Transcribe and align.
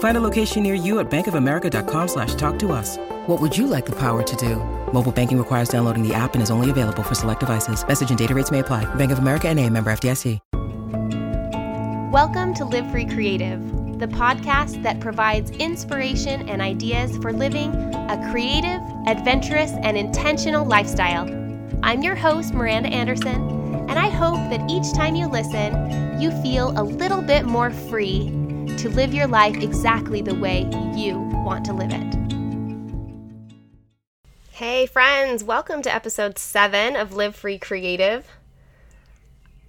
Find 0.00 0.16
a 0.16 0.20
location 0.20 0.62
near 0.62 0.72
you 0.72 0.98
at 0.98 1.10
bankofamerica.com 1.10 2.08
slash 2.08 2.34
talk 2.36 2.58
to 2.60 2.72
us. 2.72 2.96
What 3.26 3.38
would 3.38 3.54
you 3.56 3.66
like 3.66 3.84
the 3.84 3.92
power 3.92 4.22
to 4.22 4.36
do? 4.36 4.56
Mobile 4.94 5.12
banking 5.12 5.36
requires 5.36 5.68
downloading 5.68 6.02
the 6.02 6.14
app 6.14 6.32
and 6.32 6.42
is 6.42 6.50
only 6.50 6.70
available 6.70 7.02
for 7.02 7.14
select 7.14 7.40
devices. 7.40 7.86
Message 7.86 8.08
and 8.08 8.18
data 8.18 8.34
rates 8.34 8.50
may 8.50 8.60
apply. 8.60 8.86
Bank 8.94 9.12
of 9.12 9.18
America 9.18 9.48
and 9.48 9.60
a 9.60 9.68
member 9.68 9.92
FDIC. 9.92 10.40
Welcome 12.10 12.54
to 12.54 12.64
Live 12.64 12.90
Free 12.90 13.04
Creative, 13.04 13.60
the 13.98 14.06
podcast 14.06 14.82
that 14.82 15.00
provides 15.00 15.50
inspiration 15.50 16.48
and 16.48 16.62
ideas 16.62 17.18
for 17.18 17.30
living 17.30 17.74
a 17.74 18.30
creative, 18.32 18.80
adventurous, 19.06 19.72
and 19.82 19.98
intentional 19.98 20.64
lifestyle. 20.64 21.28
I'm 21.82 22.02
your 22.02 22.14
host, 22.14 22.54
Miranda 22.54 22.88
Anderson, 22.88 23.86
and 23.90 23.98
I 23.98 24.08
hope 24.08 24.38
that 24.48 24.70
each 24.70 24.94
time 24.94 25.14
you 25.14 25.26
listen, 25.26 26.18
you 26.18 26.30
feel 26.40 26.72
a 26.80 26.82
little 26.82 27.20
bit 27.20 27.44
more 27.44 27.70
free 27.70 28.39
to 28.78 28.88
live 28.90 29.12
your 29.12 29.26
life 29.26 29.56
exactly 29.56 30.22
the 30.22 30.34
way 30.34 30.68
you 30.94 31.18
want 31.44 31.64
to 31.64 31.72
live 31.72 31.92
it. 31.92 32.16
Hey, 34.50 34.86
friends, 34.86 35.42
welcome 35.42 35.80
to 35.82 35.94
episode 35.94 36.38
seven 36.38 36.94
of 36.94 37.14
Live 37.14 37.34
Free 37.34 37.58
Creative. 37.58 38.26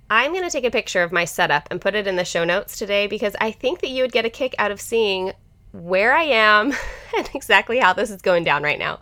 I'm 0.09 0.33
going 0.33 0.43
to 0.43 0.49
take 0.49 0.65
a 0.65 0.71
picture 0.71 1.03
of 1.03 1.13
my 1.13 1.23
setup 1.23 1.69
and 1.71 1.79
put 1.79 1.95
it 1.95 2.07
in 2.07 2.17
the 2.17 2.25
show 2.25 2.43
notes 2.43 2.77
today 2.77 3.07
because 3.07 3.33
I 3.39 3.51
think 3.51 3.79
that 3.79 3.89
you 3.89 4.03
would 4.03 4.11
get 4.11 4.25
a 4.25 4.29
kick 4.29 4.53
out 4.59 4.71
of 4.71 4.81
seeing 4.81 5.31
where 5.71 6.13
I 6.13 6.23
am 6.23 6.73
and 7.17 7.29
exactly 7.33 7.79
how 7.79 7.93
this 7.93 8.09
is 8.09 8.21
going 8.21 8.43
down 8.43 8.63
right 8.63 8.79
now. 8.79 8.99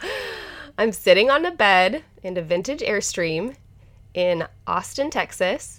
I'm 0.77 0.91
sitting 0.91 1.29
on 1.29 1.45
a 1.45 1.51
bed 1.51 2.03
in 2.21 2.37
a 2.37 2.41
vintage 2.41 2.81
Airstream 2.81 3.55
in 4.13 4.47
Austin, 4.67 5.09
Texas. 5.09 5.78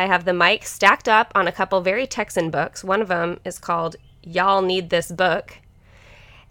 I 0.00 0.06
have 0.06 0.24
the 0.24 0.32
mic 0.32 0.64
stacked 0.64 1.10
up 1.10 1.30
on 1.34 1.46
a 1.46 1.52
couple 1.52 1.82
very 1.82 2.06
Texan 2.06 2.50
books. 2.50 2.82
One 2.82 3.02
of 3.02 3.08
them 3.08 3.38
is 3.44 3.58
called 3.58 3.96
Y'all 4.22 4.62
Need 4.62 4.88
This 4.88 5.12
Book. 5.12 5.58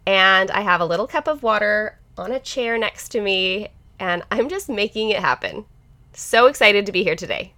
And 0.05 0.51
I 0.51 0.61
have 0.61 0.79
a 0.79 0.85
little 0.85 1.07
cup 1.07 1.27
of 1.27 1.41
water 1.41 1.97
on 2.15 2.31
a 2.31 2.39
chair 2.39 2.77
next 2.77 3.09
to 3.09 3.21
me, 3.21 3.69
and 3.99 4.21
I'm 4.29 4.49
just 4.49 4.69
making 4.69 5.09
it 5.09 5.19
happen. 5.19 5.65
So 6.13 6.45
excited 6.45 6.85
to 6.85 6.91
be 6.91 7.03
here 7.03 7.15
today. 7.15 7.53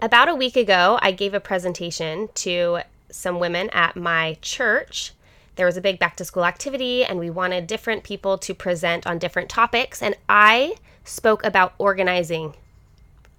About 0.00 0.30
a 0.30 0.34
week 0.34 0.56
ago, 0.56 0.98
I 1.02 1.12
gave 1.12 1.34
a 1.34 1.40
presentation 1.40 2.30
to 2.36 2.78
some 3.10 3.38
women 3.38 3.68
at 3.68 3.96
my 3.96 4.38
church. 4.40 5.12
There 5.56 5.66
was 5.66 5.76
a 5.76 5.82
big 5.82 5.98
back 5.98 6.16
to 6.16 6.24
school 6.24 6.46
activity, 6.46 7.04
and 7.04 7.18
we 7.18 7.28
wanted 7.28 7.66
different 7.66 8.02
people 8.02 8.38
to 8.38 8.54
present 8.54 9.06
on 9.06 9.18
different 9.18 9.50
topics. 9.50 10.00
And 10.00 10.16
I 10.26 10.76
spoke 11.04 11.44
about 11.44 11.74
organizing, 11.76 12.54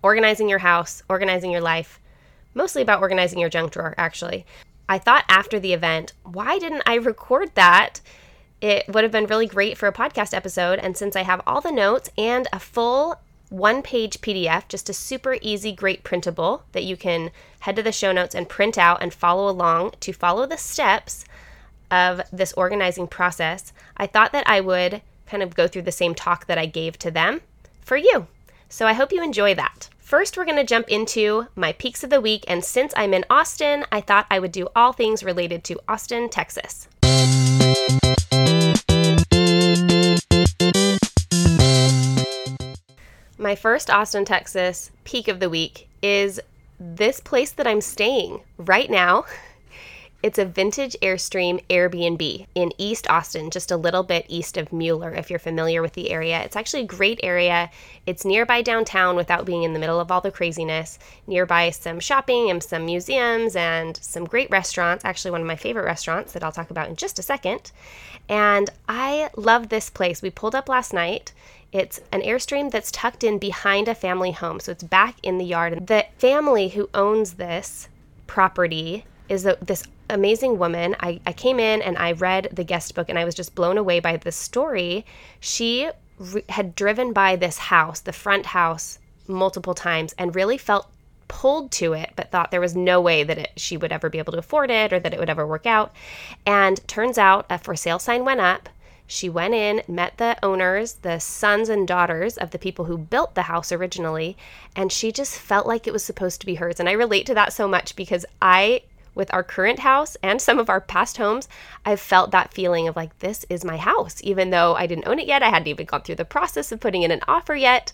organizing 0.01 0.49
your 0.49 0.59
house, 0.59 1.03
organizing 1.09 1.51
your 1.51 1.61
life, 1.61 1.99
mostly 2.53 2.81
about 2.81 3.01
organizing 3.01 3.39
your 3.39 3.49
junk 3.49 3.71
drawer, 3.71 3.93
actually. 3.97 4.45
I 4.87 4.97
thought 4.97 5.25
after 5.29 5.59
the 5.59 5.73
event, 5.73 6.13
why 6.23 6.57
didn't 6.57 6.83
I 6.85 6.95
record 6.95 7.51
that? 7.55 8.01
It 8.61 8.87
would 8.87 9.03
have 9.03 9.11
been 9.11 9.27
really 9.27 9.47
great 9.47 9.77
for 9.77 9.87
a 9.87 9.93
podcast 9.93 10.33
episode. 10.33 10.79
And 10.79 10.97
since 10.97 11.15
I 11.15 11.23
have 11.23 11.41
all 11.45 11.61
the 11.61 11.71
notes 11.71 12.09
and 12.17 12.47
a 12.51 12.59
full 12.59 13.17
one 13.49 13.81
page 13.81 14.21
PDF, 14.21 14.67
just 14.67 14.89
a 14.89 14.93
super 14.93 15.37
easy, 15.41 15.71
great 15.71 16.03
printable 16.03 16.63
that 16.71 16.83
you 16.83 16.95
can 16.97 17.31
head 17.61 17.75
to 17.75 17.83
the 17.83 17.91
show 17.91 18.11
notes 18.11 18.35
and 18.35 18.49
print 18.49 18.77
out 18.77 19.01
and 19.01 19.13
follow 19.13 19.49
along 19.49 19.93
to 20.01 20.13
follow 20.13 20.45
the 20.45 20.57
steps 20.57 21.25
of 21.91 22.21
this 22.31 22.53
organizing 22.53 23.07
process. 23.07 23.73
I 23.97 24.07
thought 24.07 24.31
that 24.31 24.47
I 24.47 24.61
would 24.61 25.01
kind 25.25 25.43
of 25.43 25.55
go 25.55 25.67
through 25.67 25.83
the 25.83 25.91
same 25.91 26.13
talk 26.15 26.45
that 26.47 26.57
I 26.57 26.65
gave 26.65 26.97
to 26.99 27.11
them 27.11 27.41
for 27.81 27.97
you. 27.97 28.27
So 28.71 28.85
I 28.85 28.93
hope 28.93 29.11
you 29.11 29.23
enjoy 29.23 29.55
that. 29.55 29.89
First, 29.97 30.37
we're 30.37 30.45
going 30.45 30.55
to 30.57 30.63
jump 30.63 30.87
into 30.89 31.47
my 31.55 31.73
peaks 31.73 32.03
of 32.03 32.11
the 32.11 32.21
week. 32.21 32.45
And 32.47 32.63
since 32.63 32.93
I'm 32.95 33.15
in 33.15 33.25
Austin, 33.27 33.83
I 33.91 33.99
thought 33.99 34.27
I 34.29 34.37
would 34.37 34.51
do 34.51 34.67
all 34.75 34.93
things 34.93 35.23
related 35.23 35.63
to 35.65 35.79
Austin, 35.87 36.29
Texas. 36.29 36.87
My 43.39 43.55
first 43.55 43.89
Austin, 43.89 44.23
Texas 44.23 44.91
peak 45.03 45.27
of 45.27 45.39
the 45.39 45.49
week 45.49 45.87
is 46.03 46.39
this 46.79 47.19
place 47.19 47.51
that 47.53 47.65
I'm 47.65 47.81
staying 47.81 48.41
right 48.57 48.89
now. 48.89 49.25
It's 50.21 50.37
a 50.37 50.43
vintage 50.43 50.97
Airstream 51.01 51.63
Airbnb 51.69 52.45
in 52.53 52.73
East 52.77 53.09
Austin, 53.09 53.49
just 53.49 53.71
a 53.71 53.77
little 53.77 54.03
bit 54.03 54.25
east 54.27 54.57
of 54.57 54.73
Mueller, 54.73 55.13
if 55.13 55.29
you're 55.29 55.39
familiar 55.39 55.81
with 55.81 55.93
the 55.93 56.11
area. 56.11 56.41
It's 56.43 56.57
actually 56.57 56.83
a 56.83 56.87
great 56.87 57.21
area. 57.23 57.71
It's 58.05 58.25
nearby 58.25 58.61
downtown 58.61 59.15
without 59.15 59.45
being 59.45 59.63
in 59.63 59.71
the 59.71 59.79
middle 59.79 59.97
of 59.97 60.11
all 60.11 60.19
the 60.19 60.29
craziness. 60.29 60.99
Nearby 61.25 61.69
some 61.69 62.01
shopping 62.01 62.49
and 62.49 62.61
some 62.61 62.85
museums 62.85 63.55
and 63.55 63.95
some 63.95 64.25
great 64.25 64.49
restaurants. 64.49 65.05
Actually, 65.05 65.31
one 65.31 65.39
of 65.39 65.47
my 65.47 65.55
favorite 65.55 65.85
restaurants 65.85 66.33
that 66.33 66.43
I'll 66.43 66.51
talk 66.51 66.69
about 66.69 66.89
in 66.89 66.97
just 66.97 67.17
a 67.17 67.23
second. 67.23 67.71
And 68.27 68.69
I 68.89 69.29
love 69.37 69.69
this 69.69 69.89
place. 69.89 70.21
We 70.21 70.31
pulled 70.31 70.53
up 70.53 70.67
last 70.67 70.91
night. 70.91 71.31
It's 71.71 72.01
an 72.11 72.23
Airstream 72.23 72.71
that's 72.71 72.91
tucked 72.91 73.23
in 73.23 73.37
behind 73.37 73.87
a 73.87 73.95
family 73.95 74.31
home, 74.31 74.59
so 74.59 74.73
it's 74.73 74.83
back 74.83 75.15
in 75.23 75.37
the 75.37 75.45
yard. 75.45 75.87
The 75.87 76.07
family 76.17 76.69
who 76.69 76.89
owns 76.93 77.35
this 77.35 77.87
property 78.27 79.05
is 79.29 79.43
this 79.43 79.83
amazing 80.09 80.57
woman. 80.57 80.95
I, 80.99 81.19
I 81.25 81.33
came 81.33 81.59
in 81.59 81.81
and 81.81 81.97
I 81.97 82.13
read 82.13 82.49
the 82.51 82.63
guest 82.63 82.95
book 82.95 83.09
and 83.09 83.19
I 83.19 83.25
was 83.25 83.35
just 83.35 83.55
blown 83.55 83.77
away 83.77 83.99
by 83.99 84.17
the 84.17 84.31
story. 84.31 85.05
She 85.39 85.89
re- 86.17 86.43
had 86.49 86.75
driven 86.75 87.13
by 87.13 87.35
this 87.35 87.57
house, 87.57 87.99
the 87.99 88.13
front 88.13 88.47
house, 88.47 88.99
multiple 89.29 89.75
times 89.75 90.13
and 90.17 90.35
really 90.35 90.57
felt 90.57 90.89
pulled 91.27 91.71
to 91.71 91.93
it, 91.93 92.11
but 92.15 92.31
thought 92.31 92.51
there 92.51 92.59
was 92.59 92.75
no 92.75 92.99
way 92.99 93.23
that 93.23 93.37
it, 93.37 93.51
she 93.55 93.77
would 93.77 93.91
ever 93.91 94.09
be 94.09 94.17
able 94.17 94.33
to 94.33 94.39
afford 94.39 94.71
it 94.71 94.91
or 94.91 94.99
that 94.99 95.13
it 95.13 95.19
would 95.19 95.29
ever 95.29 95.45
work 95.45 95.65
out. 95.65 95.93
And 96.45 96.85
turns 96.87 97.17
out 97.17 97.45
a 97.49 97.57
for 97.57 97.75
sale 97.75 97.99
sign 97.99 98.25
went 98.25 98.41
up. 98.41 98.67
She 99.05 99.29
went 99.29 99.55
in, 99.55 99.81
met 99.87 100.17
the 100.17 100.37
owners, 100.43 100.93
the 101.01 101.17
sons 101.19 101.69
and 101.69 101.87
daughters 101.87 102.37
of 102.37 102.51
the 102.51 102.59
people 102.59 102.85
who 102.85 102.97
built 102.97 103.33
the 103.33 103.43
house 103.43 103.71
originally, 103.71 104.37
and 104.75 104.91
she 104.91 105.11
just 105.11 105.35
felt 105.35 105.65
like 105.65 105.87
it 105.87 105.93
was 105.93 106.03
supposed 106.03 106.39
to 106.41 106.45
be 106.45 106.55
hers. 106.55 106.79
And 106.79 106.87
I 106.87 106.91
relate 106.91 107.25
to 107.27 107.33
that 107.33 107.53
so 107.53 107.67
much 107.67 107.95
because 107.95 108.25
I 108.39 108.83
with 109.15 109.33
our 109.33 109.43
current 109.43 109.79
house 109.79 110.17
and 110.23 110.41
some 110.41 110.59
of 110.59 110.69
our 110.69 110.81
past 110.81 111.17
homes, 111.17 111.47
I've 111.85 111.99
felt 111.99 112.31
that 112.31 112.53
feeling 112.53 112.87
of 112.87 112.95
like, 112.95 113.17
this 113.19 113.45
is 113.49 113.65
my 113.65 113.77
house, 113.77 114.21
even 114.23 114.49
though 114.49 114.75
I 114.75 114.87
didn't 114.87 115.07
own 115.07 115.19
it 115.19 115.27
yet. 115.27 115.43
I 115.43 115.49
hadn't 115.49 115.67
even 115.67 115.85
gone 115.85 116.01
through 116.01 116.15
the 116.15 116.25
process 116.25 116.71
of 116.71 116.79
putting 116.79 117.03
in 117.03 117.11
an 117.11 117.21
offer 117.27 117.55
yet. 117.55 117.91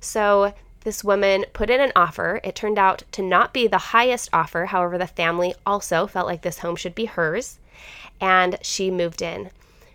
So 0.00 0.54
this 0.82 1.04
woman 1.04 1.44
put 1.52 1.70
in 1.70 1.80
an 1.80 1.92
offer. 1.94 2.40
It 2.42 2.54
turned 2.54 2.78
out 2.78 3.02
to 3.12 3.22
not 3.22 3.52
be 3.52 3.66
the 3.66 3.78
highest 3.78 4.30
offer. 4.32 4.66
However, 4.66 4.96
the 4.96 5.06
family 5.06 5.54
also 5.66 6.06
felt 6.06 6.26
like 6.26 6.42
this 6.42 6.60
home 6.60 6.76
should 6.76 6.94
be 6.94 7.04
hers. 7.04 7.58
And 8.20 8.58
she 8.62 8.90
moved 8.90 9.22
in. 9.22 9.50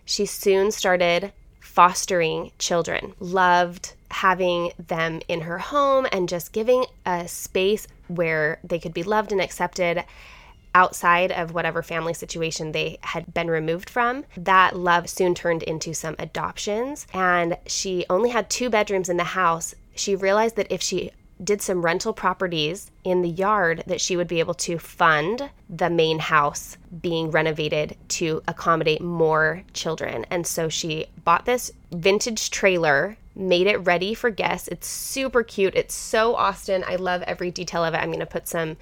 She 0.05 0.25
soon 0.25 0.71
started 0.71 1.31
fostering 1.59 2.51
children, 2.59 3.13
loved 3.19 3.93
having 4.11 4.71
them 4.87 5.19
in 5.27 5.41
her 5.41 5.57
home 5.57 6.07
and 6.11 6.29
just 6.29 6.53
giving 6.53 6.85
a 7.05 7.27
space 7.27 7.87
where 8.07 8.59
they 8.63 8.79
could 8.79 8.93
be 8.93 9.03
loved 9.03 9.31
and 9.31 9.41
accepted 9.41 10.05
outside 10.75 11.31
of 11.31 11.53
whatever 11.53 11.81
family 11.81 12.13
situation 12.13 12.71
they 12.71 12.99
had 13.01 13.33
been 13.33 13.49
removed 13.49 13.89
from. 13.89 14.25
That 14.37 14.75
love 14.75 15.09
soon 15.09 15.33
turned 15.33 15.63
into 15.63 15.95
some 15.95 16.15
adoptions, 16.19 17.07
and 17.13 17.57
she 17.65 18.05
only 18.09 18.29
had 18.29 18.49
two 18.49 18.69
bedrooms 18.69 19.09
in 19.09 19.17
the 19.17 19.23
house. 19.23 19.73
She 19.95 20.15
realized 20.15 20.57
that 20.57 20.71
if 20.71 20.83
she 20.83 21.11
did 21.43 21.61
some 21.61 21.83
rental 21.83 22.13
properties 22.13 22.91
in 23.03 23.21
the 23.21 23.29
yard 23.29 23.83
that 23.87 23.99
she 23.99 24.15
would 24.15 24.27
be 24.27 24.39
able 24.39 24.53
to 24.53 24.79
fund 24.79 25.49
the 25.69 25.89
main 25.89 26.19
house 26.19 26.77
being 27.01 27.29
renovated 27.29 27.97
to 28.07 28.41
accommodate 28.47 29.01
more 29.01 29.61
children. 29.73 30.25
And 30.29 30.47
so 30.47 30.69
she 30.69 31.07
bought 31.25 31.45
this 31.45 31.71
vintage 31.91 32.51
trailer, 32.51 33.17
made 33.35 33.67
it 33.67 33.77
ready 33.77 34.13
for 34.13 34.29
guests. 34.29 34.69
It's 34.69 34.87
super 34.87 35.43
cute. 35.43 35.75
It's 35.75 35.93
so 35.93 36.35
Austin. 36.35 36.85
I 36.87 36.95
love 36.95 37.21
every 37.23 37.51
detail 37.51 37.83
of 37.83 37.93
it. 37.93 37.97
I'm 37.97 38.09
going 38.09 38.19
to 38.19 38.25
put 38.25 38.47
some 38.47 38.77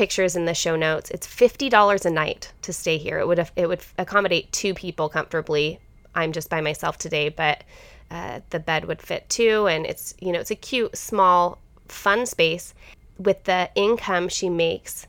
pictures 0.00 0.34
in 0.34 0.46
the 0.46 0.54
show 0.54 0.76
notes. 0.76 1.10
It's 1.10 1.26
$50 1.26 2.06
a 2.06 2.10
night 2.10 2.54
to 2.62 2.72
stay 2.72 2.96
here. 2.96 3.18
It 3.18 3.28
would 3.28 3.50
it 3.54 3.68
would 3.68 3.82
accommodate 3.98 4.50
two 4.50 4.72
people 4.72 5.10
comfortably. 5.10 5.78
I'm 6.14 6.32
just 6.32 6.48
by 6.48 6.62
myself 6.62 6.96
today, 6.96 7.28
but 7.28 7.64
uh, 8.10 8.40
the 8.48 8.60
bed 8.60 8.86
would 8.86 9.02
fit 9.02 9.28
too 9.28 9.66
and 9.66 9.84
it's 9.84 10.14
you 10.18 10.32
know 10.32 10.40
it's 10.40 10.50
a 10.50 10.54
cute 10.70 10.96
small 10.96 11.58
fun 11.88 12.24
space. 12.24 12.72
With 13.18 13.44
the 13.44 13.68
income 13.74 14.30
she 14.30 14.48
makes 14.48 15.06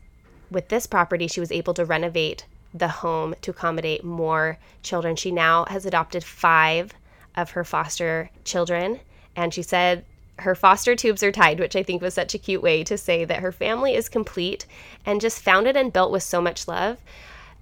with 0.50 0.68
this 0.68 0.88
property, 0.88 1.28
she 1.30 1.40
was 1.40 1.54
able 1.54 1.74
to 1.76 1.86
renovate 1.86 2.46
the 2.74 2.90
home 2.90 3.34
to 3.44 3.52
accommodate 3.52 4.04
more 4.04 4.58
children. 4.84 5.16
She 5.16 5.32
now 5.32 5.64
has 5.70 5.86
adopted 5.86 6.26
five 6.26 6.94
of 7.38 7.52
her 7.52 7.64
foster 7.64 8.30
children. 8.44 9.00
And 9.38 9.54
she 9.54 9.64
said 9.64 10.04
her 10.42 10.56
foster 10.56 10.96
tubes 10.96 11.24
are 11.24 11.32
tied, 11.32 11.60
which 11.60 11.76
I 11.76 11.84
think 11.84 12.02
was 12.02 12.14
such 12.14 12.34
a 12.34 12.40
cute 12.40 12.62
way 12.62 12.84
to 12.84 12.98
say 12.98 13.26
that 13.26 13.40
her 13.40 13.52
family 13.52 13.96
is 13.96 14.10
complete 14.10 14.66
and 15.06 15.22
just 15.22 15.42
founded 15.42 15.76
and 15.76 15.94
built 15.94 16.12
with 16.12 16.24
so 16.24 16.42
much 16.42 16.68
love. 16.68 16.98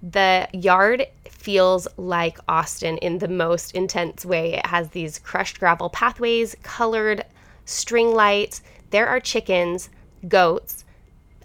The 0.02 0.48
yard 0.52 1.06
feels 1.28 1.86
like 1.96 2.38
Austin 2.48 2.96
in 2.98 3.18
the 3.18 3.28
most 3.28 3.72
intense 3.72 4.24
way. 4.24 4.54
It 4.54 4.66
has 4.66 4.90
these 4.90 5.18
crushed 5.18 5.60
gravel 5.60 5.90
pathways, 5.90 6.56
colored 6.62 7.24
string 7.64 8.14
lights, 8.14 8.62
there 8.90 9.06
are 9.06 9.20
chickens, 9.20 9.88
goats, 10.26 10.84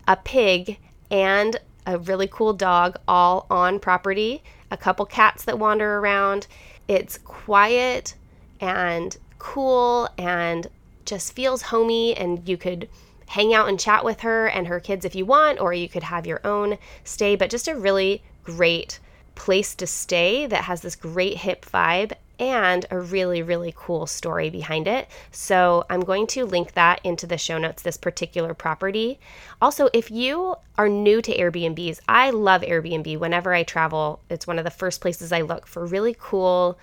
a 0.08 0.16
pig, 0.16 0.80
and 1.12 1.60
a 1.86 2.00
really 2.00 2.28
cool 2.28 2.54
dog 2.54 2.98
all 3.08 3.46
on 3.50 3.80
property, 3.80 4.44
a 4.72 4.78
couple 4.78 5.06
cats 5.06 5.44
that 5.46 5.60
wander 5.60 6.00
around. 6.00 6.48
It's 6.88 7.18
quiet 7.20 8.16
and 8.60 9.16
cool 9.38 10.10
and 10.18 10.68
just 11.06 11.34
feels 11.34 11.63
homey, 11.63 12.16
and 12.16 12.48
you 12.48 12.57
could 12.57 12.90
hang 13.28 13.54
out 13.54 13.68
and 13.68 13.80
chat 13.80 14.06
with 14.06 14.22
her 14.22 14.48
and 14.48 14.68
her 14.68 14.80
kids 14.80 15.06
if 15.06 15.16
you 15.16 15.25
want, 15.25 15.60
or 15.60 15.74
you 15.74 15.90
could 15.90 16.04
have 16.04 16.28
your 16.28 16.42
own 16.44 16.78
stay, 17.04 17.36
but 17.36 17.50
just 17.50 17.68
a 17.68 17.75
really 17.75 18.24
great 18.44 19.00
place 19.34 19.75
to 19.75 19.88
stay 19.88 20.46
that 20.46 20.63
has 20.66 20.81
this 20.81 20.96
great 20.96 21.38
hip 21.38 21.66
vibe 21.66 22.13
and 22.40 22.86
a 22.92 23.00
really, 23.00 23.42
really 23.42 23.74
cool 23.75 24.06
story 24.06 24.50
behind 24.50 24.88
it. 24.88 25.07
So 25.31 25.86
I'm 25.90 26.02
going 26.02 26.28
to 26.28 26.46
link 26.46 26.74
that 26.74 27.00
into 27.04 27.25
the 27.25 27.38
show 27.38 27.58
notes, 27.58 27.81
this 27.81 27.98
particular 27.98 28.54
property. 28.54 29.19
Also, 29.62 29.90
if 29.94 30.12
you 30.12 30.56
are 30.78 30.90
new 30.90 31.22
to 31.22 31.36
Airbnbs, 31.36 32.00
I 32.08 32.31
love 32.31 32.62
Airbnb. 32.62 33.19
Whenever 33.19 33.54
I 33.54 33.63
travel, 33.63 34.19
it's 34.30 34.48
one 34.48 34.60
of 34.60 34.66
the 34.66 34.72
first 34.72 35.01
places 35.01 35.31
I 35.31 35.42
look 35.42 35.66
for 35.66 35.86
really 35.86 36.16
cool 36.19 36.78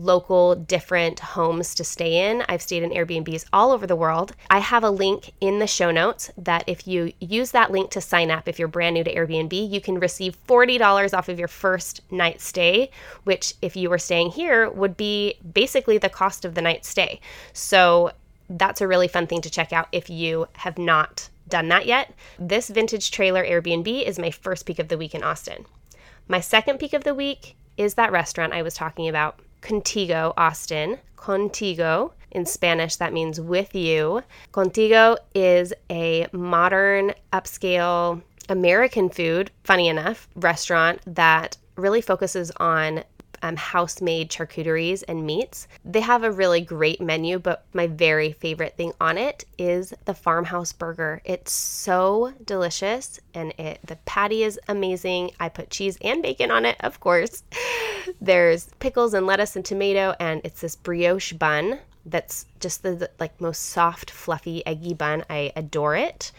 local 0.00 0.54
different 0.54 1.20
homes 1.20 1.74
to 1.74 1.84
stay 1.84 2.30
in. 2.30 2.42
I've 2.48 2.62
stayed 2.62 2.82
in 2.82 2.90
Airbnbs 2.90 3.46
all 3.52 3.70
over 3.70 3.86
the 3.86 3.96
world. 3.96 4.34
I 4.48 4.58
have 4.58 4.82
a 4.82 4.90
link 4.90 5.32
in 5.40 5.58
the 5.58 5.66
show 5.66 5.90
notes 5.90 6.30
that 6.38 6.64
if 6.66 6.86
you 6.86 7.12
use 7.20 7.50
that 7.50 7.70
link 7.70 7.90
to 7.90 8.00
sign 8.00 8.30
up, 8.30 8.48
if 8.48 8.58
you're 8.58 8.68
brand 8.68 8.94
new 8.94 9.04
to 9.04 9.14
Airbnb, 9.14 9.70
you 9.70 9.80
can 9.80 10.00
receive 10.00 10.36
$40 10.46 11.16
off 11.16 11.28
of 11.28 11.38
your 11.38 11.48
first 11.48 12.00
night 12.10 12.40
stay, 12.40 12.90
which 13.24 13.54
if 13.60 13.76
you 13.76 13.90
were 13.90 13.98
staying 13.98 14.30
here 14.30 14.70
would 14.70 14.96
be 14.96 15.34
basically 15.52 15.98
the 15.98 16.08
cost 16.08 16.44
of 16.44 16.54
the 16.54 16.62
night 16.62 16.84
stay. 16.84 17.20
So 17.52 18.12
that's 18.48 18.80
a 18.80 18.88
really 18.88 19.08
fun 19.08 19.26
thing 19.26 19.42
to 19.42 19.50
check 19.50 19.72
out 19.72 19.88
if 19.92 20.10
you 20.10 20.46
have 20.54 20.78
not 20.78 21.28
done 21.48 21.68
that 21.68 21.86
yet. 21.86 22.14
This 22.38 22.68
vintage 22.68 23.10
trailer 23.10 23.44
Airbnb 23.44 24.04
is 24.04 24.18
my 24.18 24.30
first 24.30 24.66
peak 24.66 24.78
of 24.78 24.88
the 24.88 24.98
week 24.98 25.14
in 25.14 25.22
Austin. 25.22 25.66
My 26.26 26.40
second 26.40 26.78
peak 26.78 26.92
of 26.92 27.04
the 27.04 27.14
week 27.14 27.56
is 27.76 27.94
that 27.94 28.12
restaurant 28.12 28.52
I 28.52 28.62
was 28.62 28.74
talking 28.74 29.08
about. 29.08 29.40
Contigo 29.60 30.32
Austin. 30.36 30.98
Contigo. 31.16 32.12
In 32.30 32.46
Spanish, 32.46 32.96
that 32.96 33.12
means 33.12 33.40
with 33.40 33.74
you. 33.74 34.22
Contigo 34.52 35.16
is 35.34 35.74
a 35.90 36.28
modern, 36.32 37.12
upscale 37.32 38.22
American 38.48 39.08
food, 39.08 39.50
funny 39.64 39.88
enough, 39.88 40.28
restaurant 40.36 41.00
that 41.06 41.56
really 41.76 42.00
focuses 42.00 42.50
on 42.58 43.02
um, 43.42 43.56
house 43.56 44.00
made 44.00 44.30
charcuteries 44.30 45.02
and 45.08 45.26
meats. 45.26 45.68
They 45.84 46.00
have 46.00 46.22
a 46.22 46.32
really 46.32 46.60
great 46.60 47.00
menu, 47.00 47.38
but 47.38 47.64
my 47.72 47.86
very 47.86 48.32
favorite 48.32 48.76
thing 48.76 48.92
on 49.00 49.18
it 49.18 49.44
is 49.58 49.94
the 50.04 50.14
farmhouse 50.14 50.72
burger. 50.72 51.20
It's 51.24 51.52
so 51.52 52.32
delicious 52.44 53.20
and 53.34 53.52
it 53.58 53.80
the 53.86 53.96
patty 54.04 54.44
is 54.44 54.58
amazing. 54.68 55.32
I 55.40 55.48
put 55.48 55.70
cheese 55.70 55.98
and 56.02 56.22
bacon 56.22 56.50
on 56.50 56.64
it, 56.64 56.76
of 56.80 57.00
course. 57.00 57.42
There's 58.20 58.68
pickles 58.78 59.14
and 59.14 59.26
lettuce 59.26 59.56
and 59.56 59.64
tomato, 59.64 60.14
and 60.18 60.40
it's 60.44 60.60
this 60.60 60.76
brioche 60.76 61.32
bun 61.32 61.78
that's 62.06 62.46
just 62.60 62.82
the, 62.82 62.94
the 62.94 63.10
like 63.20 63.40
most 63.40 63.66
soft, 63.66 64.10
fluffy, 64.10 64.64
eggy 64.66 64.94
bun. 64.94 65.24
I 65.28 65.52
adore 65.56 65.96
it 65.96 66.32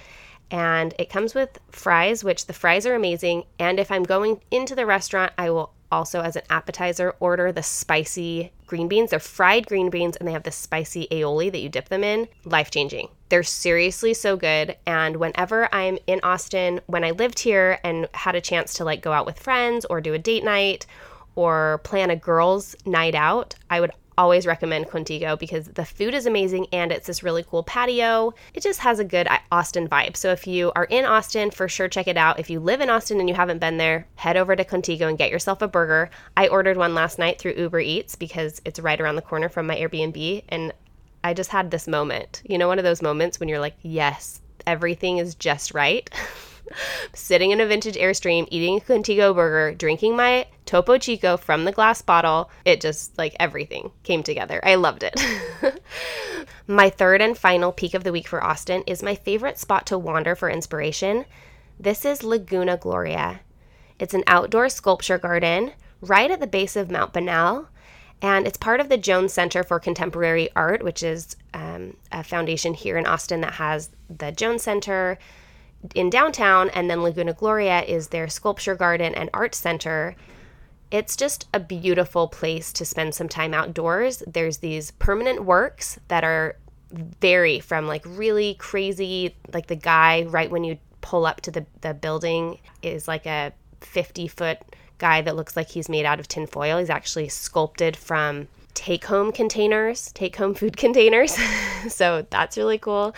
and 0.52 0.94
it 1.00 1.10
comes 1.10 1.34
with 1.34 1.58
fries, 1.70 2.24
which 2.24 2.46
the 2.46 2.54
fries 2.54 2.86
are 2.86 2.94
amazing. 2.94 3.46
And 3.58 3.80
if 3.80 3.90
I'm 3.90 4.04
going 4.04 4.42
into 4.52 4.76
the 4.76 4.86
restaurant, 4.86 5.32
I 5.38 5.50
will 5.50 5.72
also 5.92 6.22
as 6.22 6.36
an 6.36 6.44
appetizer 6.50 7.16
order 7.20 7.52
the 7.52 7.64
spicy 7.64 8.52
green 8.66 8.88
beans. 8.88 9.10
They're 9.10 9.20
fried 9.20 9.68
green 9.68 9.90
beans 9.90 10.16
and 10.16 10.28
they 10.28 10.32
have 10.32 10.44
the 10.44 10.52
spicy 10.52 11.08
aioli 11.12 11.52
that 11.52 11.60
you 11.60 11.70
dip 11.70 11.90
them 11.90 12.04
in. 12.04 12.28
Life 12.46 12.72
changing. 12.72 13.10
They're 13.30 13.44
seriously 13.44 14.14
so 14.14 14.38
good. 14.38 14.78
And 14.86 15.18
whenever 15.18 15.74
I'm 15.74 15.98
in 16.08 16.20
Austin, 16.24 16.82
when 16.88 17.04
I 17.04 17.12
lived 17.12 17.40
here 17.40 17.80
and 17.84 18.08
had 18.14 18.36
a 18.36 18.42
chance 18.42 18.74
to 18.76 18.86
like 18.86 19.02
go 19.02 19.12
out 19.12 19.26
with 19.26 19.40
friends 19.40 19.86
or 19.86 20.02
do 20.02 20.14
a 20.14 20.20
date 20.20 20.44
night 20.44 20.86
or 21.36 21.80
plan 21.84 22.10
a 22.10 22.16
girls' 22.16 22.76
night 22.86 23.16
out, 23.16 23.56
I 23.70 23.80
would 23.80 23.92
always 24.18 24.46
recommend 24.46 24.88
Contigo 24.88 25.38
because 25.38 25.68
the 25.68 25.86
food 25.86 26.14
is 26.14 26.26
amazing 26.26 26.68
and 26.72 26.92
it's 26.92 27.08
this 27.08 27.24
really 27.24 27.44
cool 27.44 27.64
patio. 27.64 28.34
It 28.54 28.64
just 28.64 28.80
has 28.82 29.00
a 29.00 29.04
good 29.04 29.28
Austin 29.52 29.88
vibe. 29.88 30.16
So 30.16 30.32
if 30.32 30.48
you 30.48 30.72
are 30.76 30.86
in 30.86 31.06
Austin, 31.06 31.52
for 31.52 31.68
sure 31.68 31.88
check 31.88 32.08
it 32.08 32.18
out. 32.18 32.40
If 32.40 32.50
you 32.50 32.60
live 32.60 32.82
in 32.82 32.90
Austin 32.90 33.20
and 33.20 33.30
you 33.30 33.36
haven't 33.36 33.60
been 33.60 33.78
there, 33.78 34.08
head 34.16 34.38
over 34.38 34.56
to 34.56 34.66
Contigo 34.66 35.08
and 35.08 35.18
get 35.18 35.32
yourself 35.32 35.62
a 35.62 35.68
burger. 35.68 36.10
I 36.38 36.48
ordered 36.48 36.78
one 36.78 36.94
last 36.94 37.20
night 37.20 37.40
through 37.40 37.56
Uber 37.58 37.80
Eats 37.80 38.16
because 38.16 38.62
it's 38.66 38.80
right 38.80 39.00
around 39.00 39.16
the 39.16 39.22
corner 39.22 39.50
from 39.50 39.68
my 39.68 39.76
Airbnb 39.76 40.44
and 40.50 40.74
I 41.24 41.34
just 41.34 41.52
had 41.52 41.72
this 41.72 41.88
moment. 41.88 42.42
You 42.46 42.58
know, 42.58 42.68
one 42.68 42.80
of 42.80 42.84
those 42.84 43.02
moments 43.02 43.40
when 43.40 43.50
you're 43.50 43.60
like, 43.60 43.76
yes, 43.82 44.42
everything 44.66 45.18
is 45.18 45.36
just 45.36 45.74
right. 45.74 46.10
sitting 47.14 47.52
in 47.52 47.62
a 47.62 47.66
vintage 47.66 47.96
Airstream, 47.96 48.48
eating 48.52 48.78
a 48.78 48.82
Contigo 48.82 49.34
burger, 49.34 49.74
drinking 49.76 50.16
my 50.16 50.48
Topo 50.66 50.98
Chico 50.98 51.38
from 51.38 51.66
the 51.66 51.72
glass 51.72 52.02
bottle. 52.02 52.50
It 52.66 52.82
just 52.82 53.18
like 53.18 53.36
everything 53.40 53.92
came 54.04 54.24
together. 54.24 54.60
I 54.64 54.76
loved 54.76 55.04
it. 55.04 55.20
my 56.68 56.90
third 56.90 57.22
and 57.22 57.38
final 57.38 57.72
peak 57.72 57.94
of 57.94 58.04
the 58.04 58.12
week 58.12 58.28
for 58.28 58.44
Austin 58.44 58.84
is 58.88 59.04
my 59.04 59.16
favorite 59.16 59.60
spot 59.60 59.86
to 59.88 59.98
wander 59.98 60.36
for 60.36 60.50
inspiration. 60.50 61.26
This 61.80 62.06
is 62.06 62.24
Laguna 62.24 62.78
Gloria. 62.78 63.42
It's 64.00 64.14
an 64.14 64.24
outdoor 64.28 64.70
sculpture 64.70 65.18
garden 65.18 65.74
right 66.02 66.32
at 66.32 66.40
the 66.40 66.48
base 66.48 66.76
of 66.76 66.90
Mount 66.90 67.14
Bonnell 67.14 67.68
and 68.22 68.46
it's 68.46 68.58
part 68.58 68.80
of 68.80 68.90
the 68.90 68.98
Jones 68.98 69.34
Center 69.34 69.64
for 69.64 69.80
Contemporary 69.80 70.50
Art, 70.56 70.84
which 70.84 71.02
is 71.02 71.36
um, 71.54 71.98
a 72.12 72.24
foundation 72.24 72.74
here 72.74 72.98
in 72.98 73.08
Austin 73.08 73.42
that 73.42 73.54
has 73.54 73.90
the 74.16 74.32
Jones 74.32 74.62
Center, 74.62 75.18
in 75.96 76.10
downtown, 76.10 76.70
and 76.70 76.90
then 76.90 77.02
Laguna 77.02 77.34
Gloria 77.34 77.82
is 77.82 78.08
their 78.08 78.28
sculpture 78.28 78.76
garden 78.76 79.16
and 79.16 79.30
art 79.34 79.56
center. 79.56 80.16
It's 80.92 81.16
just 81.16 81.48
a 81.54 81.60
beautiful 81.60 82.28
place 82.28 82.74
to 82.74 82.86
spend 82.86 83.16
some 83.16 83.30
time 83.30 83.54
outdoors. 83.54 84.24
There's 84.28 84.58
these 84.58 84.92
permanent 84.92 85.46
works 85.46 86.00
that 86.10 86.24
are 86.24 86.58
vary 87.22 87.60
from 87.60 87.88
like 87.88 88.04
really 88.06 88.56
crazy, 88.56 89.36
like 89.54 89.68
the 89.68 89.76
guy 89.76 90.24
right 90.24 90.52
when 90.52 90.64
you 90.64 90.78
pull 91.00 91.26
up 91.26 91.42
to 91.42 91.52
the, 91.52 91.66
the 91.82 91.94
building 91.94 92.60
is 92.84 93.08
like 93.08 93.26
a 93.26 93.54
50 93.82 94.28
foot 94.28 94.60
guy 94.98 95.22
that 95.22 95.36
looks 95.36 95.56
like 95.56 95.70
he's 95.70 95.90
made 95.90 96.06
out 96.06 96.20
of 96.20 96.28
tinfoil. 96.28 96.78
He's 96.78 96.90
actually 96.90 97.30
sculpted 97.30 97.96
from 97.96 98.48
take 98.74 99.06
home 99.06 99.32
containers, 99.32 100.12
take 100.14 100.36
home 100.36 100.54
food 100.54 100.78
containers. 100.86 101.38
so 101.90 102.26
that's 102.30 102.58
really 102.58 102.78
cool. 102.78 103.16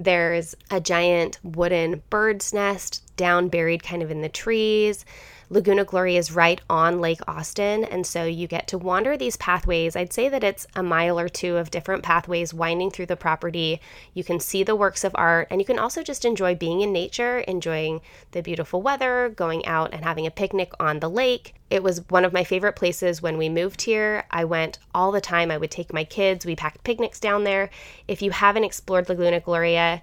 There's 0.00 0.54
a 0.70 0.80
giant 0.80 1.38
wooden 1.42 2.02
bird's 2.08 2.54
nest 2.54 3.02
down 3.18 3.48
buried 3.48 3.82
kind 3.82 4.02
of 4.02 4.10
in 4.10 4.22
the 4.22 4.30
trees. 4.30 5.04
Laguna 5.52 5.84
Gloria 5.84 6.16
is 6.16 6.30
right 6.30 6.60
on 6.70 7.00
Lake 7.00 7.18
Austin, 7.26 7.82
and 7.82 8.06
so 8.06 8.22
you 8.22 8.46
get 8.46 8.68
to 8.68 8.78
wander 8.78 9.16
these 9.16 9.36
pathways. 9.36 9.96
I'd 9.96 10.12
say 10.12 10.28
that 10.28 10.44
it's 10.44 10.64
a 10.76 10.82
mile 10.84 11.18
or 11.18 11.28
two 11.28 11.56
of 11.56 11.72
different 11.72 12.04
pathways 12.04 12.54
winding 12.54 12.92
through 12.92 13.06
the 13.06 13.16
property. 13.16 13.80
You 14.14 14.22
can 14.22 14.38
see 14.38 14.62
the 14.62 14.76
works 14.76 15.02
of 15.02 15.10
art, 15.16 15.48
and 15.50 15.60
you 15.60 15.64
can 15.64 15.80
also 15.80 16.04
just 16.04 16.24
enjoy 16.24 16.54
being 16.54 16.82
in 16.82 16.92
nature, 16.92 17.40
enjoying 17.40 18.00
the 18.30 18.42
beautiful 18.42 18.80
weather, 18.80 19.28
going 19.28 19.66
out 19.66 19.92
and 19.92 20.04
having 20.04 20.24
a 20.24 20.30
picnic 20.30 20.70
on 20.78 21.00
the 21.00 21.10
lake. 21.10 21.56
It 21.68 21.82
was 21.82 22.08
one 22.08 22.24
of 22.24 22.32
my 22.32 22.44
favorite 22.44 22.76
places 22.76 23.20
when 23.20 23.36
we 23.36 23.48
moved 23.48 23.82
here. 23.82 24.26
I 24.30 24.44
went 24.44 24.78
all 24.94 25.10
the 25.10 25.20
time. 25.20 25.50
I 25.50 25.58
would 25.58 25.72
take 25.72 25.92
my 25.92 26.04
kids. 26.04 26.46
We 26.46 26.54
packed 26.54 26.84
picnics 26.84 27.18
down 27.18 27.42
there. 27.42 27.70
If 28.06 28.22
you 28.22 28.30
haven't 28.30 28.62
explored 28.62 29.08
Laguna 29.08 29.40
Gloria, 29.40 30.00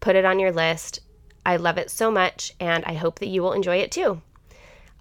put 0.00 0.16
it 0.16 0.24
on 0.24 0.38
your 0.38 0.50
list. 0.50 1.00
I 1.44 1.56
love 1.56 1.76
it 1.76 1.90
so 1.90 2.10
much, 2.10 2.54
and 2.58 2.86
I 2.86 2.94
hope 2.94 3.18
that 3.18 3.28
you 3.28 3.42
will 3.42 3.52
enjoy 3.52 3.76
it 3.76 3.92
too. 3.92 4.22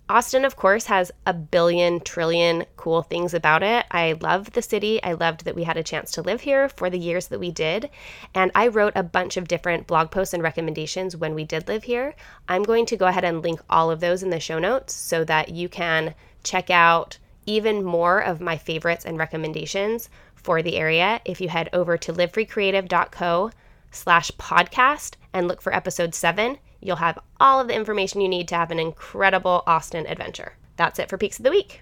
Austin, 0.09 0.45
of 0.45 0.55
course, 0.55 0.85
has 0.85 1.11
a 1.25 1.33
billion 1.33 1.99
trillion 1.99 2.65
cool 2.77 3.01
things 3.01 3.33
about 3.33 3.61
it. 3.61 3.85
I 3.91 4.13
love 4.13 4.53
the 4.53 4.61
city. 4.61 5.03
I 5.03 5.11
loved 5.11 5.43
that 5.43 5.55
we 5.55 5.65
had 5.65 5.75
a 5.75 5.83
chance 5.83 6.11
to 6.11 6.21
live 6.21 6.39
here 6.41 6.69
for 6.69 6.89
the 6.89 6.97
years 6.97 7.27
that 7.27 7.41
we 7.41 7.51
did. 7.51 7.89
And 8.33 8.49
I 8.55 8.67
wrote 8.67 8.93
a 8.95 9.03
bunch 9.03 9.35
of 9.35 9.49
different 9.49 9.85
blog 9.85 10.09
posts 10.09 10.33
and 10.33 10.41
recommendations 10.41 11.17
when 11.17 11.35
we 11.35 11.43
did 11.43 11.67
live 11.67 11.83
here. 11.83 12.15
I'm 12.47 12.63
going 12.63 12.85
to 12.85 12.95
go 12.95 13.07
ahead 13.07 13.25
and 13.25 13.43
link 13.43 13.59
all 13.69 13.91
of 13.91 13.99
those 13.99 14.23
in 14.23 14.29
the 14.29 14.39
show 14.39 14.59
notes 14.59 14.93
so 14.93 15.25
that 15.25 15.49
you 15.49 15.67
can 15.67 16.15
check 16.41 16.69
out 16.69 17.17
even 17.45 17.83
more 17.83 18.19
of 18.19 18.39
my 18.39 18.57
favorites 18.57 19.03
and 19.05 19.17
recommendations 19.17 20.09
for 20.35 20.61
the 20.61 20.77
area 20.77 21.19
if 21.25 21.41
you 21.41 21.49
head 21.49 21.69
over 21.73 21.97
to 21.97 22.13
livefreecreative.co 22.13 23.51
slash 23.91 24.31
podcast 24.31 25.15
and 25.33 25.49
look 25.49 25.61
for 25.61 25.75
episode 25.75 26.15
seven 26.15 26.59
You'll 26.81 26.97
have 26.97 27.19
all 27.39 27.59
of 27.59 27.67
the 27.67 27.75
information 27.75 28.21
you 28.21 28.29
need 28.29 28.47
to 28.49 28.55
have 28.55 28.71
an 28.71 28.79
incredible 28.79 29.63
Austin 29.67 30.05
adventure. 30.07 30.53
That's 30.75 30.99
it 30.99 31.09
for 31.09 31.17
Peaks 31.17 31.39
of 31.39 31.43
the 31.43 31.51
Week. 31.51 31.81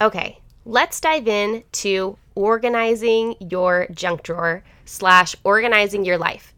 Okay, 0.00 0.38
let's 0.64 1.00
dive 1.00 1.28
in 1.28 1.64
to 1.72 2.18
organizing 2.34 3.36
your 3.40 3.86
junk 3.92 4.22
drawer 4.22 4.62
slash 4.84 5.34
organizing 5.44 6.04
your 6.04 6.18
life. 6.18 6.52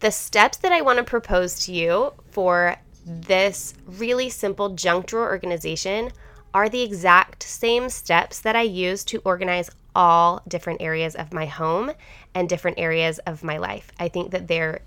The 0.00 0.10
steps 0.10 0.58
that 0.58 0.72
I 0.72 0.82
want 0.82 0.98
to 0.98 1.04
propose 1.04 1.58
to 1.66 1.72
you 1.72 2.12
for 2.30 2.76
this 3.04 3.74
really 3.86 4.28
simple 4.28 4.70
junk 4.70 5.06
drawer 5.06 5.28
organization 5.28 6.10
are 6.54 6.68
the 6.68 6.82
exact 6.82 7.42
same 7.42 7.88
steps 7.88 8.40
that 8.40 8.56
I 8.56 8.62
use 8.62 9.04
to 9.04 9.20
organize 9.24 9.70
all 9.96 10.42
different 10.46 10.82
areas 10.82 11.14
of 11.14 11.32
my 11.32 11.46
home 11.46 11.90
and 12.34 12.48
different 12.48 12.78
areas 12.78 13.18
of 13.20 13.42
my 13.42 13.56
life. 13.56 13.90
I 13.98 14.08
think 14.08 14.30
that 14.32 14.46
they're 14.46 14.82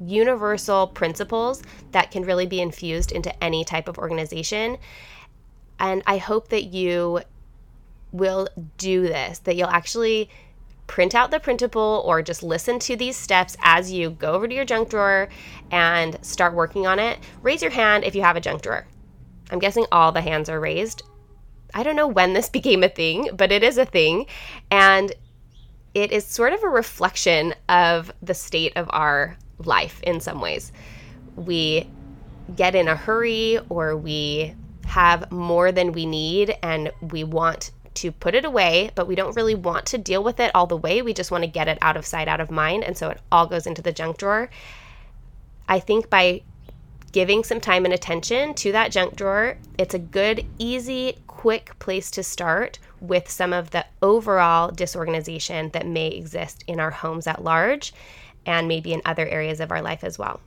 universal 0.00 0.86
principles 0.88 1.62
that 1.92 2.10
can 2.10 2.24
really 2.24 2.46
be 2.46 2.60
infused 2.60 3.12
into 3.12 3.44
any 3.44 3.64
type 3.64 3.86
of 3.86 3.98
organization. 3.98 4.78
And 5.78 6.02
I 6.06 6.16
hope 6.16 6.48
that 6.48 6.64
you 6.64 7.20
will 8.12 8.48
do 8.78 9.02
this, 9.02 9.40
that 9.40 9.56
you'll 9.56 9.68
actually 9.68 10.30
print 10.86 11.14
out 11.14 11.30
the 11.30 11.38
printable 11.40 12.02
or 12.06 12.22
just 12.22 12.42
listen 12.42 12.78
to 12.78 12.96
these 12.96 13.16
steps 13.16 13.56
as 13.62 13.92
you 13.92 14.10
go 14.10 14.32
over 14.32 14.48
to 14.48 14.54
your 14.54 14.64
junk 14.64 14.88
drawer 14.88 15.28
and 15.70 16.18
start 16.24 16.54
working 16.54 16.86
on 16.86 16.98
it. 16.98 17.18
Raise 17.42 17.60
your 17.60 17.70
hand 17.70 18.04
if 18.04 18.14
you 18.14 18.22
have 18.22 18.36
a 18.36 18.40
junk 18.40 18.62
drawer. 18.62 18.86
I'm 19.50 19.58
guessing 19.58 19.86
all 19.92 20.12
the 20.12 20.22
hands 20.22 20.48
are 20.48 20.60
raised. 20.60 21.02
I 21.74 21.82
don't 21.82 21.96
know 21.96 22.06
when 22.06 22.32
this 22.32 22.48
became 22.58 22.82
a 22.82 22.88
thing, 22.88 23.30
but 23.36 23.52
it 23.52 23.62
is 23.62 23.76
a 23.76 23.84
thing. 23.84 24.26
And 24.70 25.12
it 25.92 26.10
is 26.10 26.24
sort 26.24 26.52
of 26.52 26.62
a 26.62 26.68
reflection 26.68 27.54
of 27.68 28.12
the 28.22 28.34
state 28.34 28.72
of 28.76 28.88
our 28.90 29.36
life 29.58 30.02
in 30.02 30.20
some 30.20 30.40
ways. 30.40 30.72
We 31.36 31.88
get 32.56 32.74
in 32.74 32.88
a 32.88 32.96
hurry 32.96 33.58
or 33.68 33.96
we 33.96 34.54
have 34.86 35.30
more 35.30 35.72
than 35.72 35.92
we 35.92 36.04
need 36.04 36.56
and 36.62 36.90
we 37.00 37.24
want 37.24 37.70
to 37.94 38.10
put 38.10 38.34
it 38.34 38.44
away, 38.44 38.90
but 38.94 39.06
we 39.06 39.14
don't 39.14 39.36
really 39.36 39.54
want 39.54 39.86
to 39.86 39.98
deal 39.98 40.22
with 40.22 40.40
it 40.40 40.50
all 40.54 40.66
the 40.66 40.76
way. 40.76 41.00
We 41.00 41.14
just 41.14 41.30
want 41.30 41.44
to 41.44 41.50
get 41.50 41.68
it 41.68 41.78
out 41.80 41.96
of 41.96 42.04
sight, 42.04 42.26
out 42.26 42.40
of 42.40 42.50
mind. 42.50 42.84
And 42.84 42.98
so 42.98 43.10
it 43.10 43.20
all 43.30 43.46
goes 43.46 43.66
into 43.66 43.82
the 43.82 43.92
junk 43.92 44.18
drawer. 44.18 44.50
I 45.68 45.78
think 45.78 46.10
by 46.10 46.42
giving 47.14 47.44
some 47.44 47.60
time 47.60 47.84
and 47.84 47.94
attention 47.94 48.52
to 48.54 48.72
that 48.72 48.90
junk 48.90 49.14
drawer, 49.14 49.56
it's 49.78 49.94
a 49.94 49.98
good, 50.00 50.44
easy, 50.58 51.16
quick 51.28 51.78
place 51.78 52.10
to 52.10 52.24
start 52.24 52.80
with 53.00 53.30
some 53.30 53.52
of 53.52 53.70
the 53.70 53.86
overall 54.02 54.68
disorganization 54.72 55.70
that 55.70 55.86
may 55.86 56.08
exist 56.08 56.64
in 56.66 56.80
our 56.80 56.90
homes 56.90 57.28
at 57.28 57.44
large 57.44 57.94
and 58.46 58.66
maybe 58.66 58.92
in 58.92 59.00
other 59.04 59.28
areas 59.28 59.60
of 59.60 59.70
our 59.70 59.80
life 59.80 60.02
as 60.02 60.18
well. 60.18 60.40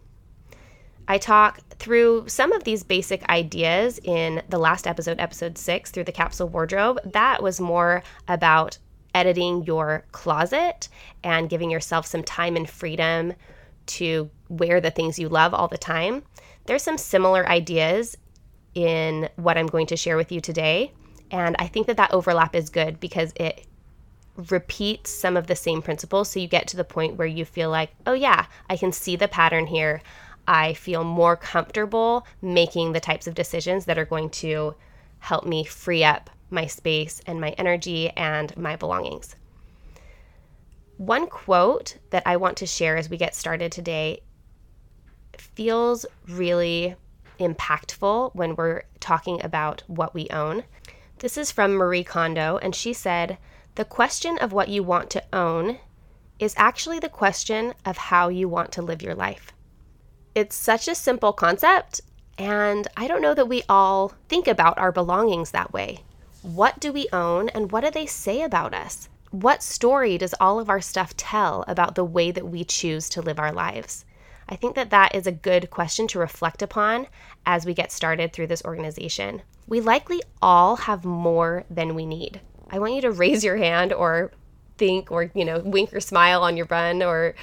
I 1.07 1.17
talk 1.19 1.61
through 1.79 2.25
some 2.27 2.51
of 2.51 2.65
these 2.65 2.83
basic 2.83 3.23
ideas 3.29 3.97
in 4.03 4.41
the 4.49 4.59
last 4.59 4.87
episode, 4.87 5.21
episode 5.21 5.57
six, 5.57 5.89
through 5.89 6.03
the 6.03 6.11
capsule 6.11 6.49
wardrobe. 6.49 6.99
That 7.05 7.41
was 7.41 7.61
more 7.61 8.03
about 8.27 8.77
editing 9.15 9.63
your 9.63 10.03
closet 10.11 10.89
and 11.23 11.49
giving 11.49 11.71
yourself 11.71 12.05
some 12.05 12.23
time 12.23 12.57
and 12.57 12.69
freedom 12.69 13.35
to 13.85 14.29
wear 14.49 14.81
the 14.81 14.91
things 14.91 15.17
you 15.17 15.29
love 15.29 15.53
all 15.53 15.69
the 15.69 15.77
time. 15.77 16.23
There's 16.67 16.83
some 16.83 16.97
similar 16.97 17.47
ideas 17.47 18.17
in 18.75 19.29
what 19.37 19.57
I'm 19.57 19.67
going 19.67 19.87
to 19.87 19.97
share 19.97 20.17
with 20.17 20.31
you 20.31 20.39
today. 20.39 20.91
And 21.31 21.55
I 21.59 21.67
think 21.67 21.87
that 21.87 21.97
that 21.97 22.13
overlap 22.13 22.55
is 22.55 22.69
good 22.69 22.99
because 22.99 23.33
it 23.35 23.65
repeats 24.35 25.09
some 25.09 25.35
of 25.35 25.47
the 25.47 25.55
same 25.55 25.81
principles. 25.81 26.29
So 26.29 26.39
you 26.39 26.47
get 26.47 26.67
to 26.67 26.77
the 26.77 26.83
point 26.83 27.15
where 27.15 27.27
you 27.27 27.43
feel 27.43 27.69
like, 27.69 27.91
oh, 28.05 28.13
yeah, 28.13 28.45
I 28.69 28.77
can 28.77 28.91
see 28.91 29.15
the 29.15 29.27
pattern 29.27 29.65
here. 29.65 30.01
I 30.47 30.73
feel 30.73 31.03
more 31.03 31.35
comfortable 31.35 32.25
making 32.41 32.93
the 32.93 32.99
types 32.99 33.27
of 33.27 33.35
decisions 33.35 33.85
that 33.85 33.97
are 33.97 34.05
going 34.05 34.29
to 34.29 34.75
help 35.19 35.45
me 35.45 35.63
free 35.63 36.03
up 36.03 36.29
my 36.49 36.67
space 36.67 37.21
and 37.25 37.41
my 37.41 37.49
energy 37.51 38.09
and 38.11 38.55
my 38.55 38.75
belongings. 38.75 39.35
One 40.97 41.27
quote 41.27 41.97
that 42.09 42.23
I 42.25 42.37
want 42.37 42.57
to 42.57 42.65
share 42.65 42.97
as 42.97 43.09
we 43.09 43.17
get 43.17 43.35
started 43.35 43.71
today 43.71 44.21
feels 45.41 46.05
really 46.27 46.95
impactful 47.39 48.33
when 48.35 48.55
we're 48.55 48.83
talking 48.99 49.43
about 49.43 49.83
what 49.87 50.13
we 50.13 50.27
own. 50.29 50.63
This 51.19 51.37
is 51.37 51.51
from 51.51 51.73
Marie 51.73 52.03
Kondo, 52.03 52.57
and 52.57 52.75
she 52.75 52.93
said, 52.93 53.37
The 53.75 53.85
question 53.85 54.37
of 54.37 54.53
what 54.53 54.69
you 54.69 54.83
want 54.83 55.09
to 55.11 55.23
own 55.33 55.79
is 56.39 56.53
actually 56.57 56.99
the 56.99 57.09
question 57.09 57.73
of 57.85 57.97
how 57.97 58.29
you 58.29 58.47
want 58.47 58.71
to 58.73 58.81
live 58.81 59.01
your 59.01 59.15
life. 59.15 59.51
It's 60.35 60.55
such 60.55 60.87
a 60.87 60.95
simple 60.95 61.33
concept, 61.33 62.01
and 62.37 62.87
I 62.95 63.07
don't 63.07 63.21
know 63.21 63.33
that 63.33 63.47
we 63.47 63.63
all 63.67 64.13
think 64.29 64.47
about 64.47 64.77
our 64.77 64.91
belongings 64.91 65.51
that 65.51 65.73
way. 65.73 66.01
What 66.43 66.79
do 66.79 66.93
we 66.93 67.07
own, 67.11 67.49
and 67.49 67.71
what 67.71 67.83
do 67.83 67.89
they 67.89 68.05
say 68.05 68.43
about 68.43 68.73
us? 68.73 69.09
What 69.31 69.63
story 69.63 70.17
does 70.17 70.35
all 70.39 70.59
of 70.59 70.69
our 70.69 70.81
stuff 70.81 71.17
tell 71.17 71.65
about 71.67 71.95
the 71.95 72.05
way 72.05 72.31
that 72.31 72.47
we 72.47 72.63
choose 72.63 73.09
to 73.09 73.21
live 73.21 73.39
our 73.39 73.51
lives? 73.51 74.05
I 74.49 74.55
think 74.55 74.75
that 74.75 74.91
that 74.91 75.13
is 75.13 75.27
a 75.27 75.31
good 75.31 75.69
question 75.69 76.07
to 76.07 76.19
reflect 76.19 76.61
upon 76.61 77.07
as 77.45 77.65
we 77.65 77.73
get 77.73 77.91
started 77.91 78.31
through 78.31 78.47
this 78.47 78.63
organization. 78.63 79.41
We 79.67 79.81
likely 79.81 80.21
all 80.41 80.77
have 80.77 81.03
more 81.03 81.65
than 81.69 81.95
we 81.95 82.05
need. 82.05 82.39
I 82.69 82.79
want 82.79 82.93
you 82.93 83.01
to 83.01 83.11
raise 83.11 83.43
your 83.43 83.57
hand 83.57 83.91
or 83.91 84.31
think 84.77 85.11
or, 85.11 85.31
you 85.33 85.43
know, 85.43 85.59
wink 85.59 85.93
or 85.93 85.99
smile 85.99 86.43
on 86.43 86.55
your 86.55 86.65
bun 86.65 87.03
or 87.03 87.35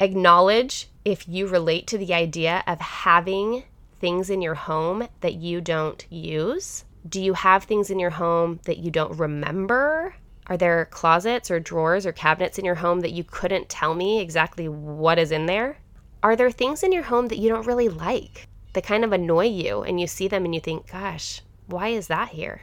acknowledge 0.00 0.88
if 1.04 1.28
you 1.28 1.46
relate 1.46 1.86
to 1.88 1.98
the 1.98 2.14
idea 2.14 2.62
of 2.66 2.80
having 2.80 3.64
things 4.00 4.30
in 4.30 4.42
your 4.42 4.54
home 4.54 5.08
that 5.20 5.34
you 5.34 5.60
don't 5.60 6.06
use. 6.10 6.84
Do 7.08 7.22
you 7.22 7.34
have 7.34 7.64
things 7.64 7.90
in 7.90 7.98
your 7.98 8.10
home 8.10 8.60
that 8.64 8.78
you 8.78 8.90
don't 8.90 9.18
remember? 9.18 10.14
Are 10.48 10.56
there 10.56 10.86
closets 10.86 11.50
or 11.50 11.60
drawers 11.60 12.06
or 12.06 12.12
cabinets 12.12 12.58
in 12.58 12.64
your 12.64 12.74
home 12.76 13.00
that 13.00 13.12
you 13.12 13.24
couldn't 13.24 13.68
tell 13.68 13.94
me 13.94 14.20
exactly 14.20 14.68
what 14.68 15.18
is 15.18 15.32
in 15.32 15.46
there? 15.46 15.78
Are 16.22 16.36
there 16.36 16.50
things 16.50 16.82
in 16.82 16.92
your 16.92 17.04
home 17.04 17.28
that 17.28 17.38
you 17.38 17.48
don't 17.48 17.66
really 17.66 17.88
like, 17.88 18.48
that 18.72 18.84
kind 18.84 19.04
of 19.04 19.12
annoy 19.12 19.46
you, 19.46 19.82
and 19.82 20.00
you 20.00 20.06
see 20.06 20.28
them 20.28 20.44
and 20.44 20.54
you 20.54 20.60
think, 20.60 20.90
gosh, 20.90 21.42
why 21.66 21.88
is 21.88 22.08
that 22.08 22.28
here? 22.28 22.62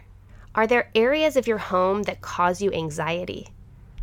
Are 0.55 0.67
there 0.67 0.91
areas 0.93 1.35
of 1.35 1.47
your 1.47 1.57
home 1.57 2.03
that 2.03 2.21
cause 2.21 2.61
you 2.61 2.71
anxiety? 2.71 3.47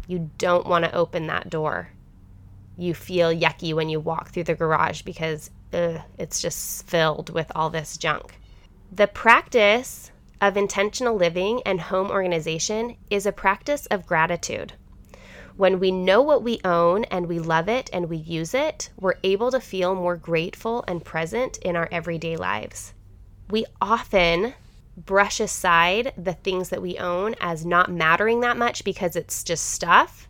You 0.07 0.31
don't 0.39 0.67
want 0.67 0.85
to 0.85 0.95
open 0.95 1.27
that 1.29 1.51
door. 1.51 1.91
You 2.77 2.95
feel 2.95 3.33
yucky 3.33 3.75
when 3.75 3.89
you 3.89 4.01
walk 4.01 4.31
through 4.31 4.45
the 4.45 4.55
garage 4.55 5.03
because 5.03 5.51
ugh, 5.73 6.01
it's 6.19 6.41
just 6.41 6.87
filled 6.89 7.31
with 7.31 7.53
all 7.55 7.71
this 7.71 7.97
junk. 7.97 8.39
The 8.91 9.07
practice 9.07 10.11
of 10.41 10.57
intentional 10.57 11.15
living 11.15 11.63
and 11.65 11.81
home 11.81 12.11
organization 12.11 12.97
is 13.11 13.27
a 13.27 13.33
practice 13.33 13.87
of 13.87 14.07
gratitude. 14.07 14.73
When 15.61 15.79
we 15.79 15.91
know 15.91 16.23
what 16.23 16.43
we 16.43 16.59
own 16.65 17.05
and 17.11 17.27
we 17.27 17.39
love 17.39 17.69
it 17.69 17.91
and 17.93 18.09
we 18.09 18.17
use 18.17 18.55
it, 18.55 18.89
we're 18.99 19.19
able 19.23 19.51
to 19.51 19.61
feel 19.61 19.95
more 19.95 20.17
grateful 20.17 20.83
and 20.89 21.05
present 21.05 21.59
in 21.59 21.77
our 21.77 21.87
everyday 21.93 22.39
lives. 22.39 22.95
We 23.51 23.67
often 23.79 24.55
brush 24.97 25.39
aside 25.39 26.15
the 26.17 26.33
things 26.33 26.71
that 26.71 26.81
we 26.81 26.97
own 26.97 27.35
as 27.43 27.67
not 27.67 27.93
mattering 27.93 28.41
that 28.41 28.57
much 28.57 28.85
because 28.85 29.17
it's 29.17 29.45
just 29.45 29.67
stuff. 29.67 30.29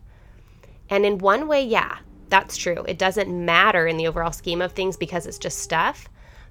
And 0.89 1.05
in 1.05 1.17
one 1.17 1.47
way, 1.47 1.63
yeah, 1.63 1.99
that's 2.27 2.57
true. 2.57 2.83
It 2.85 2.99
doesn't 2.99 3.29
matter 3.29 3.87
in 3.87 3.95
the 3.95 4.07
overall 4.07 4.33
scheme 4.33 4.61
of 4.61 4.73
things 4.73 4.97
because 4.97 5.25
it's 5.25 5.39
just 5.39 5.59
stuff. 5.59 6.09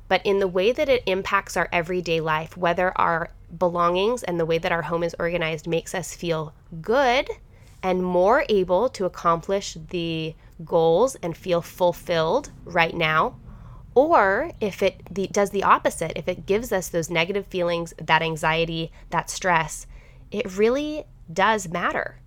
But 0.09 0.25
in 0.25 0.39
the 0.39 0.49
way 0.49 0.73
that 0.73 0.89
it 0.89 1.03
impacts 1.05 1.55
our 1.59 1.69
everyday 1.71 2.23
life, 2.23 2.57
whether 2.57 2.97
our 2.97 3.29
belongings 3.59 4.23
and 4.23 4.41
the 4.41 4.47
way 4.47 4.57
that 4.57 4.73
our 4.73 4.81
home 4.81 5.03
is 5.03 5.15
organized 5.19 5.67
makes 5.67 5.95
us 5.95 6.15
feel 6.15 6.55
good 6.81 7.29
and 7.83 8.05
more 8.05 8.45
able 8.49 8.89
to 8.91 9.05
accomplish 9.05 9.77
the 9.91 10.35
goals 10.65 11.17
and 11.17 11.37
feel 11.37 11.63
fulfilled 11.63 12.51
right 12.65 12.95
now, 12.95 13.37
or 13.95 14.51
if 14.61 14.83
it 14.83 15.03
the, 15.11 15.27
does 15.29 15.51
the 15.51 15.65
opposite, 15.65 16.13
if 16.17 16.29
it 16.29 16.47
gives 16.47 16.73
us 16.73 16.89
those 16.89 17.11
negative 17.11 17.47
feelings, 17.47 17.95
that 18.01 18.23
anxiety, 18.23 18.93
that 19.11 19.31
stress, 19.31 19.87
it 20.31 20.57
really 20.57 21.05
does 21.33 21.69
matter. 21.69 22.21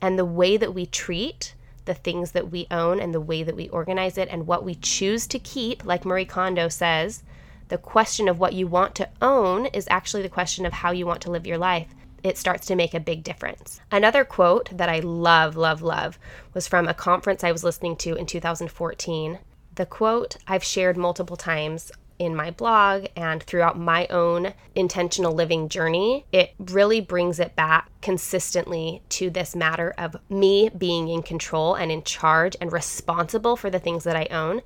And 0.00 0.18
the 0.18 0.24
way 0.24 0.56
that 0.56 0.74
we 0.74 0.86
treat 0.86 1.54
the 1.84 1.94
things 1.94 2.32
that 2.32 2.50
we 2.50 2.66
own 2.70 3.00
and 3.00 3.12
the 3.12 3.20
way 3.20 3.42
that 3.42 3.56
we 3.56 3.68
organize 3.68 4.16
it 4.16 4.28
and 4.30 4.46
what 4.46 4.64
we 4.64 4.74
choose 4.76 5.26
to 5.26 5.38
keep, 5.38 5.84
like 5.84 6.04
Marie 6.04 6.24
Kondo 6.24 6.68
says, 6.68 7.24
the 7.68 7.78
question 7.78 8.28
of 8.28 8.38
what 8.38 8.52
you 8.52 8.66
want 8.66 8.94
to 8.96 9.08
own 9.20 9.66
is 9.66 9.86
actually 9.90 10.22
the 10.22 10.28
question 10.28 10.64
of 10.64 10.72
how 10.72 10.92
you 10.92 11.06
want 11.06 11.22
to 11.22 11.30
live 11.30 11.46
your 11.46 11.58
life 11.58 11.88
it 12.22 12.38
starts 12.38 12.66
to 12.66 12.76
make 12.76 12.94
a 12.94 13.00
big 13.00 13.24
difference. 13.24 13.80
Another 13.90 14.24
quote 14.24 14.76
that 14.76 14.88
I 14.88 15.00
love, 15.00 15.56
love, 15.56 15.82
love 15.82 16.18
was 16.54 16.68
from 16.68 16.88
a 16.88 16.94
conference 16.94 17.42
I 17.42 17.52
was 17.52 17.64
listening 17.64 17.96
to 17.96 18.14
in 18.14 18.26
2014. 18.26 19.38
The 19.74 19.86
quote 19.86 20.36
I've 20.46 20.64
shared 20.64 20.96
multiple 20.96 21.36
times 21.36 21.90
in 22.18 22.36
my 22.36 22.50
blog 22.50 23.06
and 23.16 23.42
throughout 23.42 23.78
my 23.78 24.06
own 24.06 24.54
intentional 24.76 25.32
living 25.32 25.68
journey, 25.68 26.24
it 26.30 26.54
really 26.58 27.00
brings 27.00 27.40
it 27.40 27.56
back 27.56 27.90
consistently 28.00 29.02
to 29.08 29.28
this 29.28 29.56
matter 29.56 29.92
of 29.98 30.16
me 30.28 30.68
being 30.68 31.08
in 31.08 31.22
control 31.22 31.74
and 31.74 31.90
in 31.90 32.02
charge 32.04 32.54
and 32.60 32.72
responsible 32.72 33.56
for 33.56 33.70
the 33.70 33.80
things 33.80 34.04
that 34.04 34.14
I 34.14 34.26
own. 34.30 34.60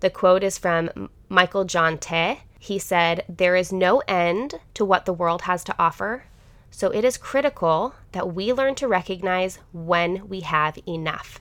The 0.00 0.10
quote 0.10 0.42
is 0.42 0.58
from 0.58 1.10
Michael 1.28 1.64
John 1.64 1.98
Teh. 1.98 2.36
He 2.58 2.78
said, 2.78 3.24
There 3.28 3.56
is 3.56 3.72
no 3.72 4.02
end 4.08 4.54
to 4.74 4.84
what 4.84 5.04
the 5.04 5.12
world 5.12 5.42
has 5.42 5.62
to 5.64 5.74
offer, 5.78 6.24
so 6.72 6.90
it 6.90 7.04
is 7.04 7.18
critical 7.18 7.94
that 8.12 8.34
we 8.34 8.52
learn 8.52 8.74
to 8.76 8.88
recognize 8.88 9.58
when 9.72 10.26
we 10.28 10.40
have 10.40 10.78
enough. 10.88 11.38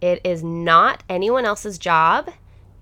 It 0.00 0.20
is 0.22 0.44
not 0.44 1.02
anyone 1.08 1.46
else's 1.46 1.78
job 1.78 2.30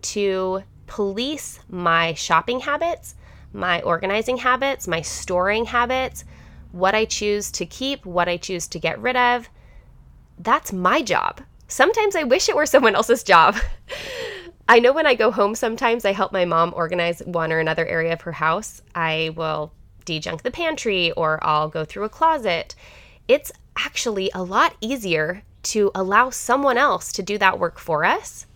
to 0.03 0.65
police 0.87 1.61
my 1.69 2.15
shopping 2.15 2.61
habits, 2.61 3.15
my 3.53 3.81
organizing 3.83 4.39
habits, 4.39 4.89
my 4.89 5.03
storing 5.03 5.67
habits, 5.67 6.25
what 6.73 6.97
I 6.97 7.05
choose 7.05 7.51
to 7.53 7.65
keep, 7.65 8.05
what 8.05 8.29
I 8.29 8.37
choose 8.37 8.67
to 8.69 8.81
get 8.81 9.01
rid 9.01 9.17
of. 9.17 9.49
That's 10.39 10.73
my 10.73 11.01
job. 11.01 11.43
Sometimes 11.69 12.17
I 12.17 12.25
wish 12.25 12.49
it 12.49 12.57
were 12.57 12.67
someone 12.67 12.97
else's 12.97 13.23
job. 13.23 13.57
I 14.69 14.81
know 14.81 14.93
when 14.93 15.07
I 15.07 15.15
go 15.15 15.31
home, 15.31 15.55
sometimes 15.55 16.05
I 16.05 16.13
help 16.13 16.33
my 16.33 16.45
mom 16.45 16.73
organize 16.75 17.21
one 17.25 17.53
or 17.53 17.61
another 17.61 17.87
area 17.87 18.13
of 18.13 18.23
her 18.23 18.33
house. 18.33 18.83
I 18.95 19.33
will 19.37 19.73
de-junk 20.11 20.43
the 20.43 20.51
pantry 20.51 21.13
or 21.13 21.39
I'll 21.41 21.69
go 21.69 21.85
through 21.85 22.03
a 22.03 22.09
closet. 22.09 22.75
It's 23.29 23.53
actually 23.79 24.29
a 24.35 24.43
lot 24.43 24.75
easier 24.81 25.45
to 25.75 25.93
allow 25.95 26.31
someone 26.31 26.77
else 26.77 27.13
to 27.13 27.23
do 27.23 27.39
that 27.39 27.61
work 27.61 27.79
for 27.79 28.05
us. 28.05 28.47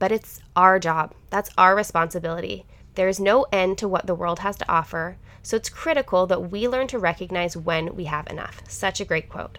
But 0.00 0.10
it's 0.10 0.40
our 0.56 0.80
job. 0.80 1.14
That's 1.30 1.50
our 1.56 1.76
responsibility. 1.76 2.66
There 2.96 3.06
is 3.06 3.20
no 3.20 3.46
end 3.52 3.78
to 3.78 3.86
what 3.86 4.06
the 4.06 4.14
world 4.16 4.40
has 4.40 4.56
to 4.56 4.68
offer, 4.68 5.18
so 5.40 5.56
it's 5.56 5.68
critical 5.68 6.26
that 6.26 6.50
we 6.50 6.66
learn 6.66 6.88
to 6.88 6.98
recognize 6.98 7.56
when 7.56 7.94
we 7.94 8.06
have 8.06 8.26
enough. 8.26 8.60
Such 8.66 9.00
a 9.00 9.04
great 9.04 9.28
quote. 9.28 9.58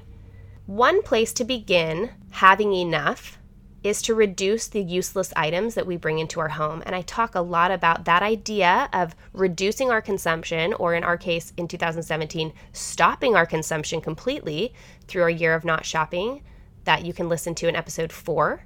One 0.66 1.02
place 1.04 1.32
to 1.34 1.46
begin 1.46 2.10
having 2.32 2.74
enough 2.74 3.37
is 3.84 4.02
to 4.02 4.16
reduce 4.16 4.68
the 4.68 4.82
useless 4.82 5.32
items 5.36 5.76
that 5.76 5.86
we 5.86 5.98
bring 5.98 6.20
into 6.20 6.40
our 6.40 6.50
home. 6.50 6.84
And 6.86 6.96
I 6.96 7.02
talk 7.02 7.36
a 7.36 7.42
lot 7.42 7.72
about 7.72 8.06
that 8.06 8.24
idea 8.24 8.90
of 8.92 9.16
reducing 9.34 9.92
our 9.92 10.02
consumption, 10.02 10.74
or 10.74 10.94
in 10.96 11.04
our 11.04 11.18
case, 11.18 11.54
in 11.58 11.68
2017, 11.68 12.54
stopping 12.74 13.36
our 13.36 13.46
consumption 13.46 14.02
completely 14.02 14.74
through 15.08 15.24
our 15.24 15.30
year 15.30 15.54
of 15.54 15.66
not 15.66 15.86
shopping, 15.86 16.42
that 16.84 17.06
you 17.06 17.14
can 17.14 17.30
listen 17.30 17.54
to 17.56 17.68
in 17.68 17.76
episode 17.76 18.12
four. 18.12 18.64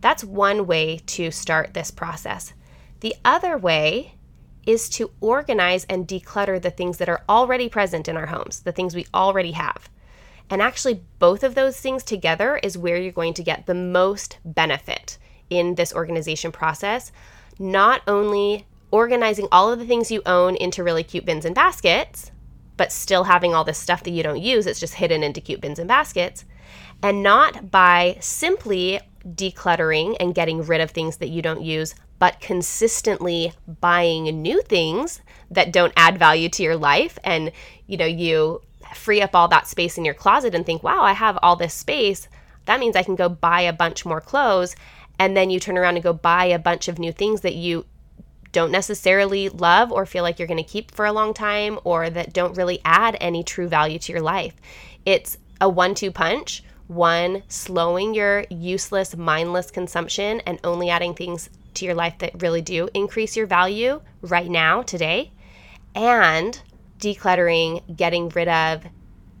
That's 0.00 0.24
one 0.24 0.66
way 0.66 1.00
to 1.06 1.30
start 1.30 1.74
this 1.74 1.90
process. 1.90 2.52
The 3.00 3.14
other 3.24 3.56
way 3.56 4.14
is 4.66 4.88
to 4.90 5.10
organize 5.20 5.84
and 5.88 6.06
declutter 6.06 6.60
the 6.60 6.70
things 6.70 6.98
that 6.98 7.08
are 7.08 7.22
already 7.28 7.68
present 7.68 8.08
in 8.08 8.16
our 8.16 8.26
homes, 8.26 8.60
the 8.60 8.72
things 8.72 8.94
we 8.94 9.06
already 9.14 9.52
have. 9.52 9.88
And 10.48 10.62
actually, 10.62 11.02
both 11.18 11.42
of 11.42 11.54
those 11.54 11.78
things 11.78 12.04
together 12.04 12.56
is 12.62 12.78
where 12.78 12.96
you're 12.96 13.12
going 13.12 13.34
to 13.34 13.42
get 13.42 13.66
the 13.66 13.74
most 13.74 14.38
benefit 14.44 15.18
in 15.50 15.74
this 15.74 15.92
organization 15.92 16.52
process. 16.52 17.10
Not 17.58 18.02
only 18.06 18.66
organizing 18.90 19.48
all 19.50 19.72
of 19.72 19.78
the 19.78 19.86
things 19.86 20.10
you 20.10 20.22
own 20.24 20.56
into 20.56 20.84
really 20.84 21.02
cute 21.02 21.24
bins 21.24 21.44
and 21.44 21.54
baskets, 21.54 22.30
but 22.76 22.92
still 22.92 23.24
having 23.24 23.54
all 23.54 23.64
this 23.64 23.78
stuff 23.78 24.04
that 24.04 24.10
you 24.10 24.22
don't 24.22 24.40
use, 24.40 24.66
it's 24.66 24.80
just 24.80 24.94
hidden 24.94 25.22
into 25.22 25.40
cute 25.40 25.60
bins 25.60 25.78
and 25.78 25.88
baskets. 25.88 26.44
And 27.02 27.22
not 27.22 27.70
by 27.70 28.16
simply 28.20 29.00
decluttering 29.26 30.16
and 30.20 30.34
getting 30.34 30.62
rid 30.62 30.80
of 30.80 30.90
things 30.90 31.16
that 31.16 31.28
you 31.28 31.42
don't 31.42 31.62
use, 31.62 31.94
but 32.18 32.40
consistently 32.40 33.52
buying 33.80 34.24
new 34.42 34.62
things 34.62 35.20
that 35.50 35.72
don't 35.72 35.92
add 35.96 36.18
value 36.18 36.48
to 36.48 36.62
your 36.62 36.76
life 36.76 37.18
and 37.24 37.52
you 37.86 37.96
know 37.96 38.06
you 38.06 38.60
free 38.94 39.22
up 39.22 39.34
all 39.34 39.48
that 39.48 39.66
space 39.66 39.98
in 39.98 40.04
your 40.04 40.14
closet 40.14 40.54
and 40.54 40.64
think, 40.64 40.82
wow, 40.82 41.02
I 41.02 41.12
have 41.12 41.38
all 41.42 41.56
this 41.56 41.74
space. 41.74 42.28
That 42.66 42.80
means 42.80 42.96
I 42.96 43.02
can 43.02 43.16
go 43.16 43.28
buy 43.28 43.62
a 43.62 43.72
bunch 43.72 44.04
more 44.04 44.20
clothes. 44.20 44.76
And 45.18 45.36
then 45.36 45.50
you 45.50 45.58
turn 45.58 45.78
around 45.78 45.96
and 45.96 46.04
go 46.04 46.12
buy 46.12 46.44
a 46.46 46.58
bunch 46.58 46.88
of 46.88 46.98
new 46.98 47.12
things 47.12 47.40
that 47.40 47.54
you 47.54 47.86
don't 48.52 48.70
necessarily 48.70 49.48
love 49.48 49.92
or 49.92 50.06
feel 50.06 50.22
like 50.22 50.38
you're 50.38 50.48
going 50.48 50.62
to 50.62 50.70
keep 50.70 50.90
for 50.90 51.06
a 51.06 51.12
long 51.12 51.34
time 51.34 51.78
or 51.84 52.08
that 52.10 52.32
don't 52.32 52.56
really 52.56 52.80
add 52.84 53.16
any 53.20 53.42
true 53.42 53.68
value 53.68 53.98
to 53.98 54.12
your 54.12 54.22
life. 54.22 54.54
It's 55.04 55.38
a 55.60 55.68
one 55.68 55.94
two 55.94 56.10
punch. 56.10 56.62
One, 56.88 57.42
slowing 57.48 58.14
your 58.14 58.44
useless, 58.48 59.16
mindless 59.16 59.72
consumption 59.72 60.40
and 60.46 60.60
only 60.62 60.88
adding 60.88 61.14
things 61.14 61.50
to 61.74 61.84
your 61.84 61.94
life 61.94 62.18
that 62.18 62.40
really 62.40 62.62
do 62.62 62.88
increase 62.94 63.36
your 63.36 63.46
value 63.46 64.00
right 64.22 64.48
now, 64.48 64.82
today. 64.82 65.32
And 65.96 66.60
decluttering, 66.98 67.96
getting 67.96 68.28
rid 68.30 68.48
of, 68.48 68.86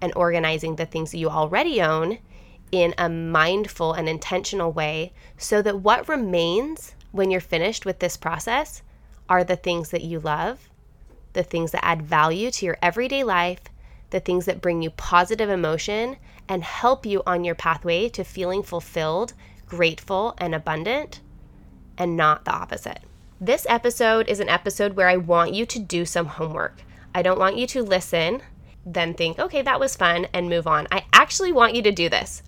and 0.00 0.12
organizing 0.14 0.76
the 0.76 0.86
things 0.86 1.10
that 1.10 1.18
you 1.18 1.28
already 1.28 1.80
own 1.80 2.18
in 2.72 2.94
a 2.98 3.08
mindful 3.08 3.92
and 3.92 4.08
intentional 4.08 4.72
way 4.72 5.12
so 5.36 5.62
that 5.62 5.80
what 5.80 6.08
remains 6.08 6.94
when 7.12 7.30
you're 7.30 7.40
finished 7.40 7.86
with 7.86 8.00
this 8.00 8.16
process 8.16 8.82
are 9.28 9.44
the 9.44 9.56
things 9.56 9.90
that 9.90 10.02
you 10.02 10.20
love, 10.20 10.68
the 11.32 11.42
things 11.42 11.70
that 11.72 11.84
add 11.84 12.02
value 12.02 12.50
to 12.50 12.66
your 12.66 12.76
everyday 12.82 13.24
life, 13.24 13.60
the 14.10 14.20
things 14.20 14.44
that 14.46 14.60
bring 14.60 14.82
you 14.82 14.90
positive 14.90 15.48
emotion 15.48 16.16
and 16.48 16.62
help 16.62 17.04
you 17.04 17.22
on 17.26 17.44
your 17.44 17.54
pathway 17.54 18.08
to 18.08 18.22
feeling 18.22 18.62
fulfilled, 18.62 19.32
grateful, 19.66 20.34
and 20.38 20.54
abundant, 20.54 21.20
and 21.98 22.16
not 22.16 22.44
the 22.44 22.52
opposite. 22.52 23.00
This 23.40 23.66
episode 23.68 24.28
is 24.28 24.40
an 24.40 24.48
episode 24.48 24.94
where 24.94 25.08
I 25.08 25.16
want 25.16 25.54
you 25.54 25.66
to 25.66 25.78
do 25.78 26.04
some 26.04 26.26
homework. 26.26 26.82
I 27.16 27.22
don't 27.22 27.38
want 27.38 27.56
you 27.56 27.66
to 27.68 27.82
listen, 27.82 28.42
then 28.84 29.14
think, 29.14 29.38
okay, 29.38 29.62
that 29.62 29.80
was 29.80 29.96
fun, 29.96 30.26
and 30.34 30.50
move 30.50 30.66
on. 30.66 30.86
I 30.92 31.06
actually 31.14 31.50
want 31.50 31.74
you 31.74 31.80
to 31.80 31.90
do 31.90 32.10
this. 32.10 32.42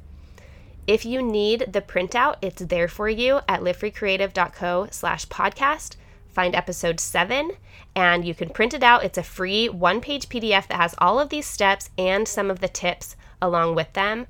If 0.86 1.06
you 1.06 1.22
need 1.22 1.72
the 1.72 1.80
printout, 1.80 2.36
it's 2.42 2.60
there 2.60 2.86
for 2.86 3.08
you 3.08 3.40
at 3.48 3.62
livefreecreative.co 3.62 4.88
slash 4.90 5.26
podcast. 5.28 5.96
Find 6.28 6.54
episode 6.54 7.00
seven 7.00 7.52
and 7.96 8.26
you 8.26 8.34
can 8.34 8.50
print 8.50 8.74
it 8.74 8.82
out. 8.82 9.04
It's 9.04 9.16
a 9.16 9.22
free 9.22 9.70
one 9.70 10.02
page 10.02 10.28
PDF 10.28 10.66
that 10.66 10.76
has 10.76 10.94
all 10.98 11.18
of 11.18 11.30
these 11.30 11.46
steps 11.46 11.88
and 11.96 12.28
some 12.28 12.50
of 12.50 12.60
the 12.60 12.68
tips 12.68 13.16
along 13.40 13.74
with 13.74 13.94
them 13.94 14.26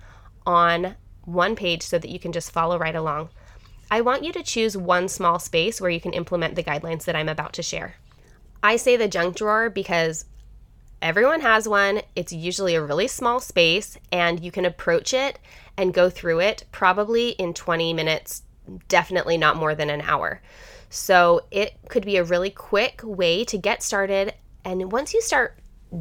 on 0.46 0.94
one 1.24 1.56
page 1.56 1.82
so 1.82 1.98
that 1.98 2.10
you 2.10 2.20
can 2.20 2.30
just 2.30 2.52
follow 2.52 2.78
right 2.78 2.94
along. 2.94 3.30
I 3.90 4.02
want 4.02 4.22
you 4.22 4.32
to 4.34 4.44
choose 4.44 4.76
one 4.76 5.08
small 5.08 5.40
space 5.40 5.80
where 5.80 5.90
you 5.90 6.00
can 6.00 6.12
implement 6.12 6.54
the 6.54 6.62
guidelines 6.62 7.06
that 7.06 7.16
I'm 7.16 7.28
about 7.28 7.54
to 7.54 7.62
share. 7.64 7.96
I 8.62 8.76
say 8.76 8.96
the 8.96 9.08
junk 9.08 9.36
drawer 9.36 9.70
because 9.70 10.24
everyone 11.00 11.40
has 11.40 11.68
one. 11.68 12.02
It's 12.16 12.32
usually 12.32 12.74
a 12.74 12.82
really 12.82 13.06
small 13.06 13.40
space, 13.40 13.96
and 14.10 14.42
you 14.42 14.50
can 14.50 14.64
approach 14.64 15.14
it 15.14 15.38
and 15.76 15.94
go 15.94 16.10
through 16.10 16.40
it 16.40 16.64
probably 16.72 17.30
in 17.30 17.54
20 17.54 17.92
minutes, 17.92 18.42
definitely 18.88 19.36
not 19.36 19.56
more 19.56 19.74
than 19.74 19.90
an 19.90 20.00
hour. 20.00 20.42
So 20.90 21.42
it 21.50 21.74
could 21.88 22.04
be 22.04 22.16
a 22.16 22.24
really 22.24 22.50
quick 22.50 23.00
way 23.04 23.44
to 23.44 23.58
get 23.58 23.82
started. 23.82 24.34
And 24.64 24.90
once 24.90 25.14
you 25.14 25.22
start 25.22 25.58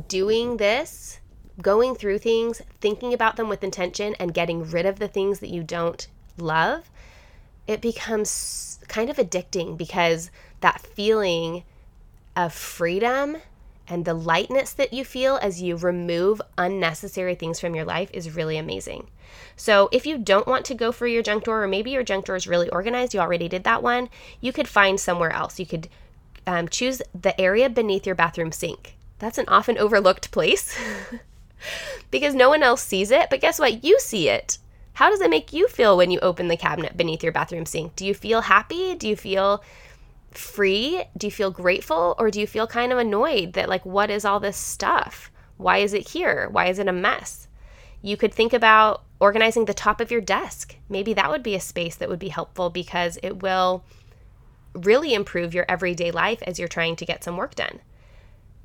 doing 0.07 0.57
this, 0.57 1.19
going 1.61 1.95
through 1.95 2.19
things, 2.19 2.61
thinking 2.81 3.13
about 3.13 3.35
them 3.35 3.49
with 3.49 3.63
intention, 3.63 4.15
and 4.19 4.33
getting 4.33 4.69
rid 4.69 4.85
of 4.85 4.99
the 4.99 5.07
things 5.07 5.39
that 5.39 5.49
you 5.49 5.63
don't 5.63 6.07
love, 6.37 6.89
it 7.67 7.81
becomes 7.81 8.79
kind 8.87 9.09
of 9.09 9.17
addicting 9.17 9.77
because 9.77 10.31
that 10.61 10.81
feeling 10.81 11.63
of 12.37 12.53
freedom 12.53 13.37
And 13.89 14.03
the 14.03 14.13
lightness 14.13 14.73
that 14.73 14.91
you 14.93 15.05
feel 15.05 15.37
as 15.41 15.61
you 15.61 15.77
remove 15.77 16.41
unnecessary 16.57 17.35
things 17.35 17.59
from 17.59 17.73
your 17.73 17.85
life 17.85 18.09
is 18.13 18.35
really 18.35 18.57
amazing. 18.57 19.07
So, 19.55 19.87
if 19.93 20.05
you 20.05 20.17
don't 20.17 20.47
want 20.47 20.65
to 20.65 20.75
go 20.75 20.91
for 20.91 21.07
your 21.07 21.23
junk 21.23 21.45
drawer, 21.45 21.63
or 21.63 21.67
maybe 21.69 21.91
your 21.91 22.03
junk 22.03 22.25
drawer 22.25 22.35
is 22.35 22.47
really 22.47 22.69
organized, 22.69 23.13
you 23.13 23.21
already 23.21 23.47
did 23.47 23.63
that 23.63 23.81
one, 23.81 24.09
you 24.41 24.51
could 24.51 24.67
find 24.67 24.99
somewhere 24.99 25.31
else. 25.31 25.57
You 25.57 25.65
could 25.65 25.87
um, 26.45 26.67
choose 26.67 27.01
the 27.19 27.39
area 27.39 27.69
beneath 27.69 28.05
your 28.05 28.15
bathroom 28.15 28.51
sink. 28.51 28.97
That's 29.19 29.37
an 29.37 29.47
often 29.47 29.77
overlooked 29.77 30.31
place 30.31 30.77
because 32.11 32.35
no 32.35 32.49
one 32.49 32.63
else 32.63 32.83
sees 32.83 33.09
it. 33.09 33.29
But 33.29 33.41
guess 33.41 33.57
what? 33.57 33.85
You 33.85 33.99
see 33.99 34.27
it. 34.27 34.57
How 34.93 35.09
does 35.09 35.21
it 35.21 35.29
make 35.29 35.53
you 35.53 35.67
feel 35.67 35.95
when 35.95 36.11
you 36.11 36.19
open 36.19 36.49
the 36.49 36.57
cabinet 36.57 36.97
beneath 36.97 37.23
your 37.23 37.31
bathroom 37.31 37.65
sink? 37.65 37.95
Do 37.95 38.05
you 38.05 38.13
feel 38.13 38.41
happy? 38.41 38.95
Do 38.95 39.07
you 39.07 39.15
feel 39.15 39.63
free? 40.37 41.03
Do 41.17 41.27
you 41.27 41.31
feel 41.31 41.51
grateful? 41.51 42.15
Or 42.17 42.31
do 42.31 42.39
you 42.39 42.47
feel 42.47 42.67
kind 42.67 42.91
of 42.91 42.97
annoyed 42.97 43.53
that, 43.53 43.69
like, 43.69 43.85
what 43.85 44.09
is 44.09 44.25
all 44.25 44.39
this 44.39 44.57
stuff? 44.57 45.31
Why 45.57 45.79
is 45.79 45.93
it 45.93 46.09
here? 46.09 46.47
Why 46.51 46.67
is 46.67 46.79
it 46.79 46.87
a 46.87 46.93
mess? 46.93 47.47
You 48.01 48.15
could 48.15 48.33
think 48.33 48.53
about 48.53 49.03
organizing 49.19 49.65
the 49.65 49.73
top 49.73 49.99
of 49.99 50.11
your 50.11 50.21
desk. 50.21 50.75
Maybe 50.87 51.13
that 51.13 51.29
would 51.29 51.43
be 51.43 51.55
a 51.55 51.59
space 51.59 51.95
that 51.95 52.09
would 52.09 52.19
be 52.19 52.29
helpful 52.29 52.69
because 52.69 53.17
it 53.23 53.41
will 53.41 53.83
really 54.73 55.13
improve 55.13 55.53
your 55.53 55.65
everyday 55.67 56.11
life 56.11 56.41
as 56.43 56.59
you're 56.59 56.67
trying 56.67 56.95
to 56.97 57.05
get 57.05 57.23
some 57.23 57.37
work 57.37 57.55
done. 57.55 57.79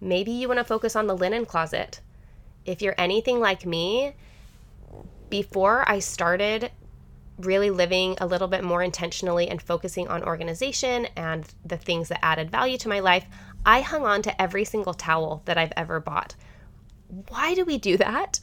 Maybe 0.00 0.30
you 0.30 0.48
want 0.48 0.58
to 0.58 0.64
focus 0.64 0.94
on 0.94 1.06
the 1.06 1.16
linen 1.16 1.46
closet. 1.46 2.00
If 2.66 2.82
you're 2.82 2.94
anything 2.98 3.40
like 3.40 3.64
me, 3.64 4.14
before 5.30 5.88
I 5.88 6.00
started 6.00 6.70
really 7.38 7.70
living 7.70 8.16
a 8.20 8.26
little 8.26 8.48
bit 8.48 8.62
more 8.62 8.82
intentionally 8.82 9.48
and 9.48 9.60
focusing 9.60 10.08
on 10.08 10.22
organization 10.22 11.06
and 11.16 11.46
the 11.64 11.76
things 11.76 12.08
that 12.08 12.24
added 12.24 12.50
value 12.50 12.78
to 12.78 12.88
my 12.88 13.00
life, 13.00 13.26
I 13.64 13.80
hung 13.80 14.04
on 14.04 14.22
to 14.22 14.42
every 14.42 14.64
single 14.64 14.94
towel 14.94 15.42
that 15.46 15.58
I've 15.58 15.72
ever 15.76 16.00
bought. 16.00 16.34
Why 17.28 17.54
do 17.54 17.64
we 17.64 17.78
do 17.78 17.96
that? 17.98 18.40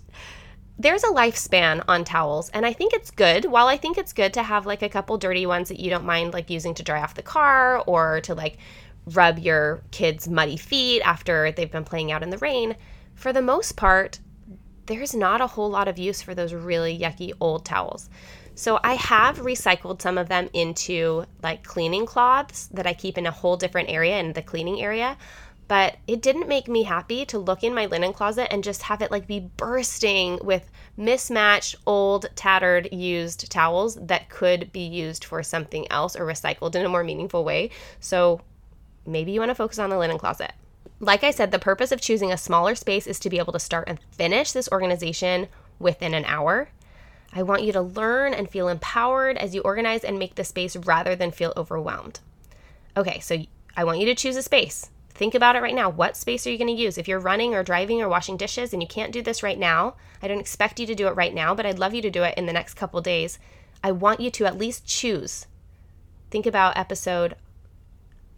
There's 0.78 1.04
a 1.04 1.08
lifespan 1.08 1.84
on 1.90 2.06
towels, 2.06 2.50
and 2.52 2.66
I 2.66 2.72
think 2.72 2.94
it's 2.94 3.12
good. 3.12 3.46
While 3.46 3.68
I 3.68 3.76
think 3.76 3.98
it's 3.98 4.14
good 4.14 4.34
to 4.36 4.44
have 4.44 4.66
like 4.66 4.82
a 4.82 4.90
couple 4.90 5.18
dirty 5.18 5.46
ones 5.46 5.68
that 5.70 5.80
you 5.80 5.90
don't 5.90 6.06
mind 6.06 6.34
like 6.34 6.50
using 6.50 6.74
to 6.76 6.84
dry 6.84 7.02
off 7.02 7.16
the 7.16 7.22
car 7.22 7.84
or 7.86 8.22
to 8.22 8.34
like 8.34 8.58
rub 9.06 9.40
your 9.40 9.82
kids' 9.92 10.30
muddy 10.30 10.58
feet 10.58 11.02
after 11.02 11.52
they've 11.52 11.72
been 11.72 11.84
playing 11.84 12.12
out 12.12 12.24
in 12.24 12.30
the 12.30 12.38
rain, 12.38 12.76
for 13.14 13.34
the 13.34 13.42
most 13.42 13.76
part, 13.76 14.20
there's 14.86 15.14
not 15.14 15.42
a 15.42 15.48
whole 15.48 15.70
lot 15.70 15.88
of 15.88 16.00
use 16.00 16.22
for 16.22 16.34
those 16.34 16.54
really 16.54 16.98
yucky 16.98 17.34
old 17.40 17.66
towels. 17.66 18.10
So 18.60 18.78
I 18.84 18.96
have 18.96 19.38
recycled 19.38 20.02
some 20.02 20.18
of 20.18 20.28
them 20.28 20.50
into 20.52 21.24
like 21.42 21.64
cleaning 21.64 22.06
cloths 22.06 22.68
that 22.74 22.86
I 22.86 22.94
keep 22.94 23.18
in 23.18 23.26
a 23.26 23.32
whole 23.32 23.56
different 23.56 23.90
area 23.90 24.20
in 24.20 24.34
the 24.34 24.42
cleaning 24.42 24.82
area. 24.82 25.16
But 25.70 25.96
it 26.08 26.22
didn't 26.22 26.50
make 26.50 26.68
me 26.68 26.84
happy 26.84 27.26
to 27.28 27.40
look 27.40 27.64
in 27.64 27.74
my 27.74 27.86
linen 27.86 28.12
closet 28.12 28.52
and 28.52 28.62
just 28.62 28.82
have 28.82 29.02
it 29.02 29.12
like 29.12 29.28
be 29.28 29.50
bursting 29.56 30.40
with 30.44 30.70
mismatched, 30.98 31.78
old, 31.88 32.26
tattered, 32.36 32.92
used 32.92 33.50
towels 33.50 33.96
that 33.96 34.28
could 34.28 34.74
be 34.74 34.86
used 34.86 35.24
for 35.24 35.42
something 35.42 35.90
else 35.90 36.18
or 36.18 36.26
recycled 36.26 36.76
in 36.76 36.86
a 36.86 36.90
more 36.90 37.06
meaningful 37.06 37.46
way. 37.46 37.70
So 38.02 38.42
maybe 39.06 39.32
you 39.32 39.40
want 39.40 39.52
to 39.52 39.56
focus 39.56 39.80
on 39.80 39.90
the 39.90 39.98
linen 39.98 40.18
closet. 40.18 40.52
Like 41.00 41.24
I 41.24 41.32
said, 41.32 41.52
the 41.52 41.60
purpose 41.60 41.94
of 41.94 42.02
choosing 42.02 42.34
a 42.34 42.38
smaller 42.38 42.76
space 42.76 43.08
is 43.08 43.20
to 43.20 43.30
be 43.30 43.40
able 43.40 43.54
to 43.54 43.60
start 43.60 43.88
and 43.88 44.02
finish 44.12 44.52
this 44.52 44.68
organization 44.70 45.48
within 45.80 46.14
an 46.14 46.26
hour. 46.26 46.68
I 47.34 47.44
want 47.44 47.64
you 47.64 47.72
to 47.74 47.82
learn 47.82 48.34
and 48.34 48.50
feel 48.50 48.68
empowered 48.68 49.38
as 49.38 49.54
you 49.54 49.62
organize 49.62 50.04
and 50.04 50.18
make 50.18 50.36
the 50.36 50.44
space 50.44 50.76
rather 50.76 51.16
than 51.16 51.32
feel 51.32 51.54
overwhelmed. 51.56 52.20
Okay, 52.98 53.20
so 53.20 53.44
I 53.78 53.84
want 53.84 54.00
you 54.00 54.06
to 54.06 54.16
choose 54.16 54.36
a 54.36 54.42
space. 54.42 54.90
Think 55.10 55.36
about 55.36 55.56
it 55.56 55.62
right 55.62 55.76
now. 55.76 55.90
What 55.90 56.18
space 56.18 56.48
are 56.48 56.50
you 56.50 56.58
going 56.58 56.76
to 56.76 56.82
use? 56.82 56.98
If 56.98 57.08
you're 57.08 57.20
running 57.20 57.54
or 57.54 57.64
driving 57.64 58.02
or 58.02 58.10
washing 58.10 58.38
dishes 58.38 58.74
and 58.74 58.82
you 58.82 58.88
can't 58.88 59.12
do 59.12 59.22
this 59.22 59.44
right 59.44 59.60
now, 59.60 59.96
I 60.22 60.28
don't 60.28 60.40
expect 60.40 60.80
you 60.80 60.86
to 60.88 60.96
do 60.96 61.08
it 61.08 61.16
right 61.16 61.34
now, 61.34 61.54
but 61.54 61.66
I'd 61.66 61.78
love 61.78 61.94
you 61.94 62.02
to 62.02 62.10
do 62.10 62.24
it 62.24 62.38
in 62.38 62.46
the 62.46 62.54
next 62.54 62.76
couple 62.76 63.02
days. 63.02 63.38
I 63.84 63.92
want 63.92 64.22
you 64.22 64.32
to 64.32 64.46
at 64.46 64.58
least 64.58 64.86
choose. 64.86 65.46
Think 66.32 66.46
about 66.46 66.78
episode 66.78 67.36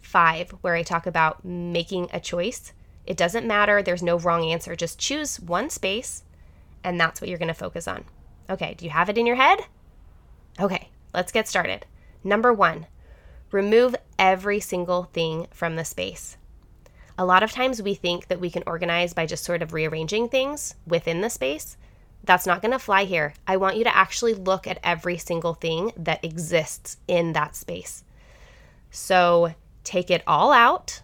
five, 0.00 0.50
where 0.60 0.74
I 0.74 0.82
talk 0.82 1.06
about 1.06 1.44
making 1.44 2.08
a 2.12 2.20
choice. 2.20 2.72
It 3.06 3.16
doesn't 3.16 3.46
matter, 3.46 3.82
there's 3.82 4.02
no 4.02 4.18
wrong 4.18 4.44
answer. 4.44 4.76
Just 4.76 4.98
choose 4.98 5.40
one 5.40 5.70
space, 5.70 6.24
and 6.84 7.00
that's 7.00 7.20
what 7.20 7.28
you're 7.28 7.38
going 7.38 7.48
to 7.48 7.54
focus 7.54 7.88
on. 7.88 8.04
Okay, 8.50 8.74
do 8.74 8.84
you 8.84 8.90
have 8.90 9.08
it 9.08 9.18
in 9.18 9.26
your 9.26 9.36
head? 9.36 9.60
Okay, 10.60 10.90
let's 11.14 11.32
get 11.32 11.48
started. 11.48 11.86
Number 12.24 12.52
one, 12.52 12.86
remove 13.50 13.96
every 14.18 14.60
single 14.60 15.04
thing 15.04 15.46
from 15.50 15.76
the 15.76 15.84
space. 15.84 16.36
A 17.18 17.24
lot 17.24 17.42
of 17.42 17.52
times 17.52 17.82
we 17.82 17.94
think 17.94 18.28
that 18.28 18.40
we 18.40 18.50
can 18.50 18.62
organize 18.66 19.12
by 19.12 19.26
just 19.26 19.44
sort 19.44 19.62
of 19.62 19.72
rearranging 19.72 20.28
things 20.28 20.74
within 20.86 21.20
the 21.20 21.30
space. 21.30 21.76
That's 22.24 22.46
not 22.46 22.62
going 22.62 22.72
to 22.72 22.78
fly 22.78 23.04
here. 23.04 23.34
I 23.46 23.56
want 23.56 23.76
you 23.76 23.84
to 23.84 23.96
actually 23.96 24.34
look 24.34 24.66
at 24.66 24.78
every 24.82 25.18
single 25.18 25.54
thing 25.54 25.92
that 25.96 26.24
exists 26.24 26.96
in 27.08 27.32
that 27.32 27.56
space. 27.56 28.04
So 28.90 29.54
take 29.84 30.10
it 30.10 30.22
all 30.26 30.52
out 30.52 31.02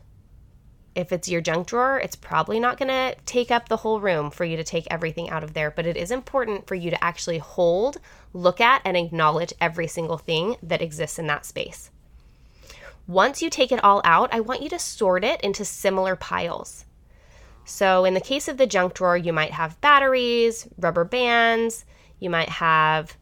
if 0.98 1.12
it's 1.12 1.28
your 1.28 1.40
junk 1.40 1.68
drawer, 1.68 2.00
it's 2.00 2.16
probably 2.16 2.58
not 2.58 2.76
going 2.76 2.88
to 2.88 3.14
take 3.24 3.52
up 3.52 3.68
the 3.68 3.76
whole 3.76 4.00
room 4.00 4.32
for 4.32 4.44
you 4.44 4.56
to 4.56 4.64
take 4.64 4.84
everything 4.90 5.30
out 5.30 5.44
of 5.44 5.54
there, 5.54 5.70
but 5.70 5.86
it 5.86 5.96
is 5.96 6.10
important 6.10 6.66
for 6.66 6.74
you 6.74 6.90
to 6.90 7.04
actually 7.04 7.38
hold, 7.38 7.98
look 8.32 8.60
at, 8.60 8.82
and 8.84 8.96
acknowledge 8.96 9.54
every 9.60 9.86
single 9.86 10.18
thing 10.18 10.56
that 10.60 10.82
exists 10.82 11.16
in 11.16 11.28
that 11.28 11.46
space. 11.46 11.92
Once 13.06 13.40
you 13.40 13.48
take 13.48 13.70
it 13.70 13.82
all 13.84 14.02
out, 14.02 14.34
I 14.34 14.40
want 14.40 14.60
you 14.60 14.68
to 14.70 14.78
sort 14.78 15.22
it 15.22 15.40
into 15.40 15.64
similar 15.64 16.16
piles. 16.16 16.84
So, 17.64 18.04
in 18.04 18.14
the 18.14 18.20
case 18.20 18.48
of 18.48 18.56
the 18.56 18.66
junk 18.66 18.94
drawer, 18.94 19.16
you 19.16 19.32
might 19.32 19.52
have 19.52 19.80
batteries, 19.80 20.66
rubber 20.78 21.04
bands, 21.04 21.84
you 22.18 22.28
might 22.28 22.48
have 22.48 23.16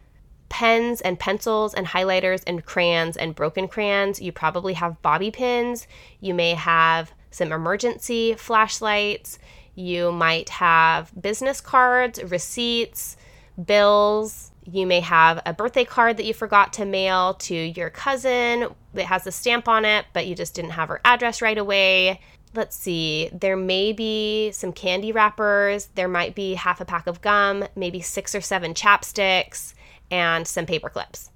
pens 0.48 1.02
and 1.02 1.18
pencils 1.18 1.74
and 1.74 1.86
highlighters 1.86 2.42
and 2.46 2.64
crayons 2.64 3.18
and 3.18 3.34
broken 3.34 3.68
crayons. 3.68 4.22
You 4.22 4.32
probably 4.32 4.72
have 4.74 5.02
bobby 5.02 5.30
pins. 5.30 5.86
You 6.20 6.32
may 6.32 6.54
have 6.54 7.12
some 7.37 7.53
emergency 7.53 8.35
flashlights. 8.35 9.38
You 9.75 10.11
might 10.11 10.49
have 10.49 11.12
business 11.20 11.61
cards, 11.61 12.22
receipts, 12.25 13.16
bills. 13.62 14.51
You 14.64 14.87
may 14.87 15.01
have 15.01 15.42
a 15.46 15.53
birthday 15.53 15.85
card 15.85 16.16
that 16.16 16.25
you 16.25 16.35
forgot 16.35 16.72
to 16.75 16.85
mail 16.85 17.35
to 17.35 17.55
your 17.55 17.90
cousin 17.90 18.68
that 18.94 19.05
has 19.05 19.27
a 19.27 19.33
stamp 19.33 19.68
on 19.68 19.85
it, 19.85 20.07
but 20.12 20.27
you 20.27 20.35
just 20.35 20.55
didn't 20.55 20.70
have 20.70 20.88
her 20.88 21.01
address 21.05 21.42
right 21.42 21.59
away. 21.59 22.20
Let's 22.55 22.75
see, 22.75 23.29
there 23.33 23.57
may 23.57 23.92
be 23.92 24.51
some 24.53 24.72
candy 24.72 25.12
wrappers, 25.12 25.90
there 25.94 26.09
might 26.09 26.35
be 26.35 26.55
half 26.55 26.81
a 26.81 26.87
pack 26.87 27.07
of 27.07 27.20
gum, 27.20 27.66
maybe 27.77 28.01
six 28.01 28.35
or 28.35 28.40
seven 28.40 28.72
chapsticks, 28.72 29.75
and 30.11 30.49
some 30.49 30.64
paper 30.64 30.88
clips. 30.88 31.31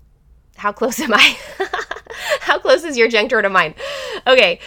How 0.57 0.73
close 0.73 0.99
am 0.99 1.13
I? 1.13 1.39
How 2.41 2.59
close 2.59 2.85
is 2.85 2.97
your 2.97 3.09
junk 3.09 3.31
drawer 3.31 3.43
to 3.43 3.49
mine? 3.49 3.75
Okay, 4.27 4.61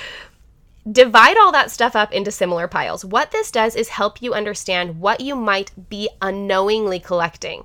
Divide 0.91 1.37
all 1.37 1.53
that 1.53 1.71
stuff 1.71 1.95
up 1.95 2.11
into 2.11 2.29
similar 2.29 2.67
piles. 2.67 3.05
What 3.05 3.31
this 3.31 3.51
does 3.51 3.73
is 3.73 3.87
help 3.87 4.21
you 4.21 4.33
understand 4.33 4.99
what 4.99 5.21
you 5.21 5.33
might 5.33 5.71
be 5.89 6.09
unknowingly 6.21 6.99
collecting. 6.99 7.63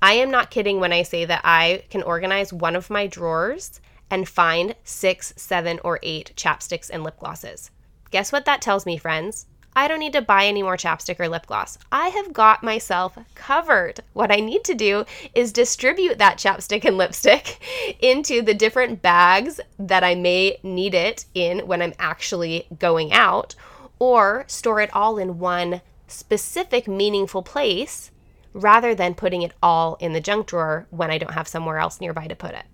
I 0.00 0.14
am 0.14 0.30
not 0.30 0.50
kidding 0.50 0.80
when 0.80 0.92
I 0.92 1.02
say 1.02 1.26
that 1.26 1.42
I 1.44 1.84
can 1.90 2.02
organize 2.02 2.54
one 2.54 2.74
of 2.74 2.88
my 2.88 3.06
drawers 3.06 3.80
and 4.10 4.26
find 4.26 4.74
six, 4.84 5.34
seven, 5.36 5.80
or 5.84 5.98
eight 6.02 6.32
chapsticks 6.34 6.88
and 6.88 7.04
lip 7.04 7.18
glosses. 7.18 7.70
Guess 8.10 8.32
what 8.32 8.46
that 8.46 8.62
tells 8.62 8.86
me, 8.86 8.96
friends? 8.96 9.46
I 9.78 9.88
don't 9.88 9.98
need 9.98 10.14
to 10.14 10.22
buy 10.22 10.46
any 10.46 10.62
more 10.62 10.78
chapstick 10.78 11.20
or 11.20 11.28
lip 11.28 11.44
gloss. 11.44 11.76
I 11.92 12.08
have 12.08 12.32
got 12.32 12.62
myself 12.62 13.18
covered. 13.34 14.00
What 14.14 14.32
I 14.32 14.36
need 14.36 14.64
to 14.64 14.74
do 14.74 15.04
is 15.34 15.52
distribute 15.52 16.16
that 16.16 16.38
chapstick 16.38 16.86
and 16.86 16.96
lipstick 16.96 17.60
into 18.00 18.40
the 18.40 18.54
different 18.54 19.02
bags 19.02 19.60
that 19.78 20.02
I 20.02 20.14
may 20.14 20.58
need 20.62 20.94
it 20.94 21.26
in 21.34 21.66
when 21.66 21.82
I'm 21.82 21.92
actually 21.98 22.66
going 22.78 23.12
out, 23.12 23.54
or 23.98 24.44
store 24.46 24.80
it 24.80 24.94
all 24.94 25.18
in 25.18 25.38
one 25.38 25.82
specific 26.08 26.88
meaningful 26.88 27.42
place 27.42 28.10
rather 28.54 28.94
than 28.94 29.14
putting 29.14 29.42
it 29.42 29.52
all 29.62 29.96
in 30.00 30.14
the 30.14 30.20
junk 30.22 30.46
drawer 30.46 30.86
when 30.88 31.10
I 31.10 31.18
don't 31.18 31.34
have 31.34 31.46
somewhere 31.46 31.76
else 31.76 32.00
nearby 32.00 32.28
to 32.28 32.34
put 32.34 32.54
it. 32.54 32.64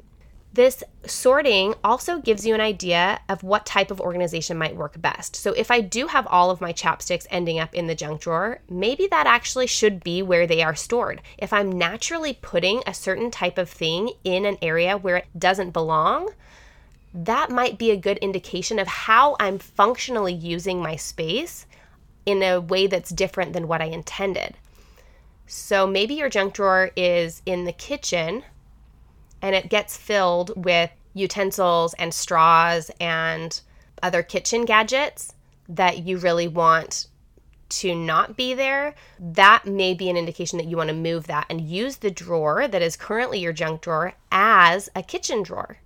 This 0.54 0.84
sorting 1.06 1.74
also 1.82 2.18
gives 2.18 2.46
you 2.46 2.54
an 2.54 2.60
idea 2.60 3.20
of 3.26 3.42
what 3.42 3.64
type 3.64 3.90
of 3.90 4.02
organization 4.02 4.58
might 4.58 4.76
work 4.76 5.00
best. 5.00 5.34
So, 5.34 5.52
if 5.52 5.70
I 5.70 5.80
do 5.80 6.08
have 6.08 6.26
all 6.26 6.50
of 6.50 6.60
my 6.60 6.74
chapsticks 6.74 7.26
ending 7.30 7.58
up 7.58 7.74
in 7.74 7.86
the 7.86 7.94
junk 7.94 8.20
drawer, 8.20 8.60
maybe 8.68 9.06
that 9.06 9.26
actually 9.26 9.66
should 9.66 10.04
be 10.04 10.20
where 10.20 10.46
they 10.46 10.62
are 10.62 10.74
stored. 10.74 11.22
If 11.38 11.54
I'm 11.54 11.72
naturally 11.72 12.38
putting 12.42 12.82
a 12.86 12.92
certain 12.92 13.30
type 13.30 13.56
of 13.56 13.70
thing 13.70 14.12
in 14.24 14.44
an 14.44 14.58
area 14.60 14.98
where 14.98 15.16
it 15.16 15.26
doesn't 15.38 15.70
belong, 15.70 16.34
that 17.14 17.50
might 17.50 17.78
be 17.78 17.90
a 17.90 17.96
good 17.96 18.18
indication 18.18 18.78
of 18.78 18.88
how 18.88 19.36
I'm 19.40 19.58
functionally 19.58 20.34
using 20.34 20.82
my 20.82 20.96
space 20.96 21.66
in 22.26 22.42
a 22.42 22.60
way 22.60 22.86
that's 22.86 23.10
different 23.10 23.54
than 23.54 23.68
what 23.68 23.80
I 23.80 23.86
intended. 23.86 24.54
So, 25.46 25.86
maybe 25.86 26.12
your 26.12 26.28
junk 26.28 26.52
drawer 26.52 26.90
is 26.94 27.40
in 27.46 27.64
the 27.64 27.72
kitchen 27.72 28.44
and 29.42 29.55
it 29.55 29.68
gets 29.68 29.96
filled 29.96 30.52
with 30.64 30.90
utensils 31.12 31.94
and 31.94 32.14
straws 32.14 32.90
and 33.00 33.61
other 34.02 34.22
kitchen 34.22 34.64
gadgets 34.64 35.35
that 35.68 35.98
you 35.98 36.16
really 36.16 36.48
want 36.48 37.09
to 37.68 37.94
not 37.94 38.37
be 38.37 38.55
there, 38.55 38.94
that 39.18 39.66
may 39.66 39.94
be 39.94 40.11
an 40.11 40.16
indication 40.16 40.59
that 40.59 40.66
you 40.66 40.76
want 40.76 40.88
to 40.88 40.94
move 40.94 41.26
that 41.26 41.46
and 41.48 41.61
use 41.61 41.96
the 41.96 42.11
drawer 42.11 42.68
that 42.68 42.83
is 42.83 42.96
currently 42.96 43.40
your 43.40 43.52
junk 43.52 43.81
drawer 43.81 44.12
as 44.31 44.88
a 44.94 45.02
kitchen 45.02 45.42
drawer 45.42 45.78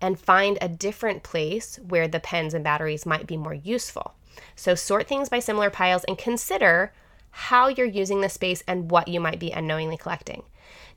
and 0.00 0.18
find 0.18 0.58
a 0.60 0.68
different 0.68 1.22
place 1.22 1.78
where 1.88 2.08
the 2.08 2.20
pens 2.20 2.54
and 2.54 2.64
batteries 2.64 3.06
might 3.06 3.26
be 3.26 3.36
more 3.36 3.54
useful. 3.54 4.14
So 4.56 4.74
sort 4.74 5.06
things 5.06 5.28
by 5.28 5.38
similar 5.38 5.70
piles 5.70 6.04
and 6.04 6.18
consider 6.18 6.92
how 7.30 7.68
you're 7.68 7.86
using 7.86 8.20
the 8.20 8.28
space 8.28 8.62
and 8.66 8.90
what 8.90 9.08
you 9.08 9.20
might 9.20 9.38
be 9.38 9.50
unknowingly 9.50 9.96
collecting. 9.96 10.42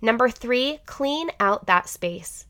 Number 0.02 0.30
three, 0.30 0.80
clean 0.86 1.32
out 1.40 1.66
that 1.66 1.90
space. 1.90 2.46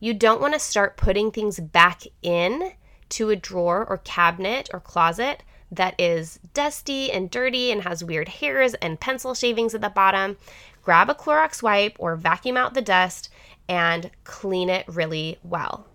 You 0.00 0.14
don't 0.14 0.40
want 0.40 0.54
to 0.54 0.60
start 0.60 0.96
putting 0.96 1.30
things 1.30 1.60
back 1.60 2.02
in 2.22 2.72
to 3.10 3.30
a 3.30 3.36
drawer 3.36 3.86
or 3.88 3.98
cabinet 3.98 4.68
or 4.72 4.80
closet 4.80 5.42
that 5.70 5.94
is 5.98 6.38
dusty 6.54 7.10
and 7.10 7.30
dirty 7.30 7.70
and 7.70 7.82
has 7.82 8.04
weird 8.04 8.28
hairs 8.28 8.74
and 8.74 9.00
pencil 9.00 9.34
shavings 9.34 9.74
at 9.74 9.80
the 9.80 9.88
bottom. 9.88 10.36
Grab 10.82 11.10
a 11.10 11.14
Clorox 11.14 11.62
wipe 11.62 11.96
or 11.98 12.16
vacuum 12.16 12.56
out 12.56 12.74
the 12.74 12.82
dust 12.82 13.30
and 13.68 14.10
clean 14.24 14.68
it 14.68 14.86
really 14.86 15.38
well. 15.42 15.86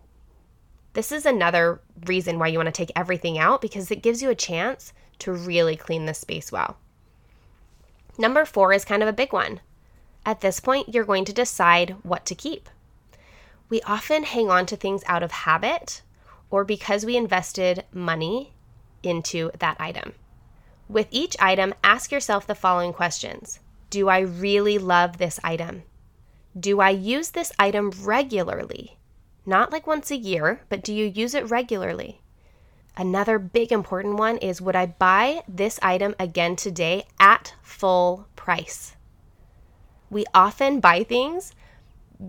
This 0.93 1.11
is 1.11 1.25
another 1.25 1.79
reason 2.05 2.37
why 2.37 2.47
you 2.47 2.57
want 2.57 2.67
to 2.67 2.71
take 2.71 2.91
everything 2.95 3.37
out 3.37 3.61
because 3.61 3.91
it 3.91 4.03
gives 4.03 4.21
you 4.21 4.29
a 4.29 4.35
chance 4.35 4.91
to 5.19 5.31
really 5.31 5.77
clean 5.77 6.05
the 6.05 6.13
space 6.13 6.51
well. 6.51 6.77
Number 8.17 8.43
four 8.43 8.73
is 8.73 8.83
kind 8.83 9.01
of 9.01 9.07
a 9.07 9.13
big 9.13 9.31
one. 9.31 9.61
At 10.25 10.41
this 10.41 10.59
point, 10.59 10.93
you're 10.93 11.05
going 11.05 11.25
to 11.25 11.33
decide 11.33 11.95
what 12.03 12.25
to 12.27 12.35
keep. 12.35 12.69
We 13.69 13.81
often 13.81 14.23
hang 14.23 14.51
on 14.51 14.65
to 14.67 14.75
things 14.75 15.03
out 15.07 15.23
of 15.23 15.31
habit 15.31 16.01
or 16.49 16.63
because 16.63 17.05
we 17.05 17.15
invested 17.17 17.85
money 17.91 18.53
into 19.01 19.49
that 19.59 19.77
item. 19.79 20.13
With 20.87 21.07
each 21.09 21.35
item, 21.39 21.73
ask 21.83 22.11
yourself 22.11 22.45
the 22.45 22.53
following 22.53 22.93
questions 22.93 23.59
Do 23.89 24.09
I 24.09 24.19
really 24.19 24.77
love 24.77 25.17
this 25.17 25.39
item? 25.43 25.83
Do 26.59 26.81
I 26.81 26.89
use 26.89 27.29
this 27.29 27.51
item 27.57 27.91
regularly? 28.01 28.97
Not 29.45 29.71
like 29.71 29.87
once 29.87 30.11
a 30.11 30.17
year, 30.17 30.61
but 30.69 30.83
do 30.83 30.93
you 30.93 31.05
use 31.05 31.33
it 31.33 31.49
regularly? 31.49 32.21
Another 32.97 33.39
big 33.39 33.71
important 33.71 34.17
one 34.17 34.37
is 34.37 34.61
Would 34.61 34.75
I 34.75 34.85
buy 34.85 35.43
this 35.47 35.79
item 35.81 36.13
again 36.19 36.57
today 36.57 37.05
at 37.19 37.55
full 37.63 38.27
price? 38.35 38.95
We 40.11 40.25
often 40.33 40.81
buy 40.81 41.03
things 41.03 41.55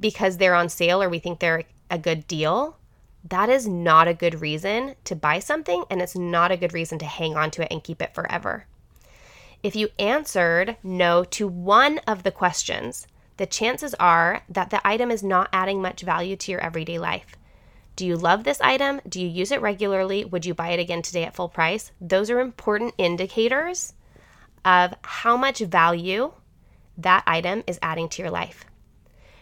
because 0.01 0.39
they're 0.39 0.55
on 0.55 0.71
sale 0.71 1.03
or 1.03 1.11
we 1.11 1.19
think 1.19 1.41
they're 1.41 1.65
a 1.91 1.99
good 1.99 2.27
deal. 2.27 2.79
That 3.29 3.51
is 3.51 3.69
not 3.69 4.09
a 4.09 4.15
good 4.15 4.41
reason 4.41 4.95
to 5.05 5.15
buy 5.15 5.41
something, 5.41 5.85
and 5.91 6.01
it's 6.01 6.17
not 6.17 6.51
a 6.51 6.57
good 6.57 6.73
reason 6.73 6.99
to 7.01 7.05
hang 7.05 7.37
on 7.37 7.51
to 7.53 7.63
it 7.63 7.69
and 7.71 7.85
keep 7.85 8.01
it 8.01 8.15
forever. 8.15 8.67
If 9.63 9.77
you 9.77 9.91
answered 9.99 10.77
no 10.83 11.25
to 11.25 11.47
one 11.47 11.99
of 12.07 12.23
the 12.23 12.31
questions, 12.31 13.07
the 13.37 13.47
chances 13.47 13.95
are 13.95 14.43
that 14.49 14.71
the 14.71 14.87
item 14.87 15.11
is 15.11 15.23
not 15.23 15.49
adding 15.53 15.83
much 15.83 16.03
value 16.03 16.37
to 16.37 16.51
your 16.53 16.61
everyday 16.61 16.99
life. 16.99 17.37
Do 17.95 18.07
you 18.07 18.17
love 18.17 18.45
this 18.45 18.61
item? 18.61 19.01
Do 19.09 19.21
you 19.21 19.29
use 19.29 19.53
it 19.53 19.61
regularly? 19.61 20.25
Would 20.25 20.47
you 20.47 20.55
buy 20.55 20.71
it 20.71 20.81
again 20.81 21.03
today 21.03 21.25
at 21.25 21.35
full 21.35 21.49
price? 21.49 21.93
Those 22.01 22.31
are 22.31 22.41
important 22.41 22.95
indicators 22.97 23.95
of 24.65 24.95
how 25.03 25.37
much 25.37 25.59
value 25.59 26.33
that 27.03 27.25
item 27.27 27.63
is 27.67 27.79
adding 27.83 28.09
to 28.11 28.23
your 28.23 28.31
life. 28.31 28.65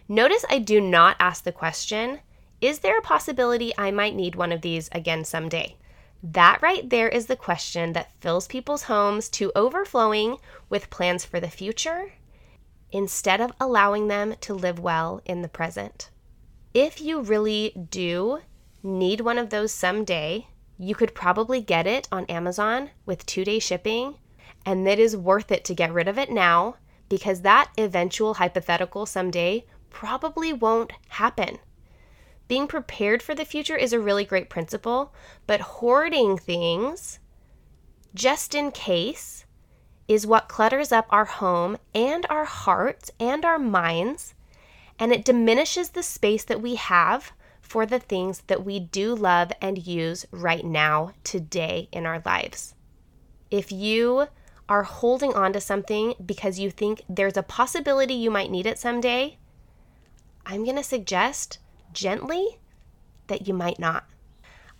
Notice 0.09 0.45
I 0.51 0.59
do 0.59 0.81
not 0.81 1.17
ask 1.21 1.45
the 1.45 1.53
question, 1.53 2.21
is 2.61 2.81
there 2.81 2.99
a 2.99 3.03
possibility 3.03 3.73
I 3.79 3.91
might 3.91 4.15
need 4.15 4.35
one 4.35 4.53
of 4.53 4.61
these 4.61 4.89
again 4.93 5.25
someday? 5.25 5.77
That 6.23 6.61
right 6.61 6.89
there 6.89 7.09
is 7.09 7.27
the 7.27 7.37
question 7.37 7.95
that 7.95 8.13
fills 8.21 8.47
people's 8.47 8.83
homes 8.83 9.29
to 9.31 9.53
overflowing 9.55 10.37
with 10.69 10.91
plans 10.91 11.25
for 11.25 11.41
the 11.41 11.49
future 11.49 12.13
instead 12.93 13.41
of 13.41 13.53
allowing 13.61 14.09
them 14.09 14.35
to 14.41 14.53
live 14.53 14.79
well 14.79 15.23
in 15.25 15.43
the 15.43 15.49
present. 15.49 16.11
If 16.75 17.01
you 17.01 17.23
really 17.23 17.73
do 17.91 18.41
need 18.83 19.21
one 19.21 19.39
of 19.39 19.51
those 19.51 19.73
someday, 19.73 20.49
you 20.79 20.95
could 20.95 21.15
probably 21.15 21.61
get 21.61 21.87
it 21.87 22.09
on 22.11 22.25
Amazon 22.27 22.91
with 23.07 23.27
two 23.27 23.45
day 23.45 23.59
shipping, 23.59 24.17
and 24.67 24.87
it 24.87 24.99
is 24.99 25.17
worth 25.17 25.51
it 25.51 25.65
to 25.67 25.75
get 25.75 25.93
rid 25.93 26.09
of 26.09 26.19
it 26.19 26.31
now 26.31 26.77
because 27.11 27.43
that 27.43 27.71
eventual 27.77 28.35
hypothetical 28.35 29.05
someday 29.05 29.67
probably 29.91 30.55
won't 30.55 30.93
happen. 31.11 31.59
Being 32.49 32.67
prepared 32.67 33.23
for 33.23 33.35
the 33.35 33.45
future 33.45 33.77
is 33.77 33.93
a 33.93 34.01
really 34.01 34.25
great 34.25 34.49
principle, 34.49 35.13
but 35.47 35.61
hoarding 35.61 36.39
things 36.39 37.19
just 38.15 38.55
in 38.55 38.71
case 38.71 39.45
is 40.09 40.27
what 40.27 40.49
clutters 40.49 40.91
up 40.91 41.07
our 41.11 41.27
home 41.27 41.77
and 41.95 42.27
our 42.31 42.45
hearts 42.45 43.11
and 43.21 43.45
our 43.45 43.59
minds, 43.59 44.35
and 44.99 45.13
it 45.13 45.25
diminishes 45.25 45.91
the 45.91 46.03
space 46.03 46.45
that 46.45 46.63
we 46.63 46.77
have 46.77 47.33
for 47.61 47.87
the 47.87 48.01
things 48.01 48.43
that 48.49 48.65
we 48.65 48.81
do 48.81 49.15
love 49.15 49.53
and 49.61 49.87
use 49.87 50.27
right 50.33 50.65
now, 50.65 51.13
today 51.23 51.89
in 51.93 52.07
our 52.07 52.21
lives. 52.25 52.75
If 53.51 53.71
you 53.71 54.27
are 54.71 54.85
holding 54.85 55.35
on 55.35 55.53
to 55.53 55.61
something 55.61 56.15
because 56.25 56.61
you 56.61 56.71
think 56.71 57.03
there's 57.09 57.37
a 57.37 57.43
possibility 57.43 58.15
you 58.15 58.31
might 58.31 58.53
need 58.53 58.67
it 58.67 58.79
someday, 58.79 59.37
I'm 60.47 60.65
going 60.65 60.77
to 60.77 60.85
suggest 60.85 61.59
gently 61.93 62.61
that 63.27 63.49
you 63.49 63.53
might 63.53 63.81
not. 63.81 64.05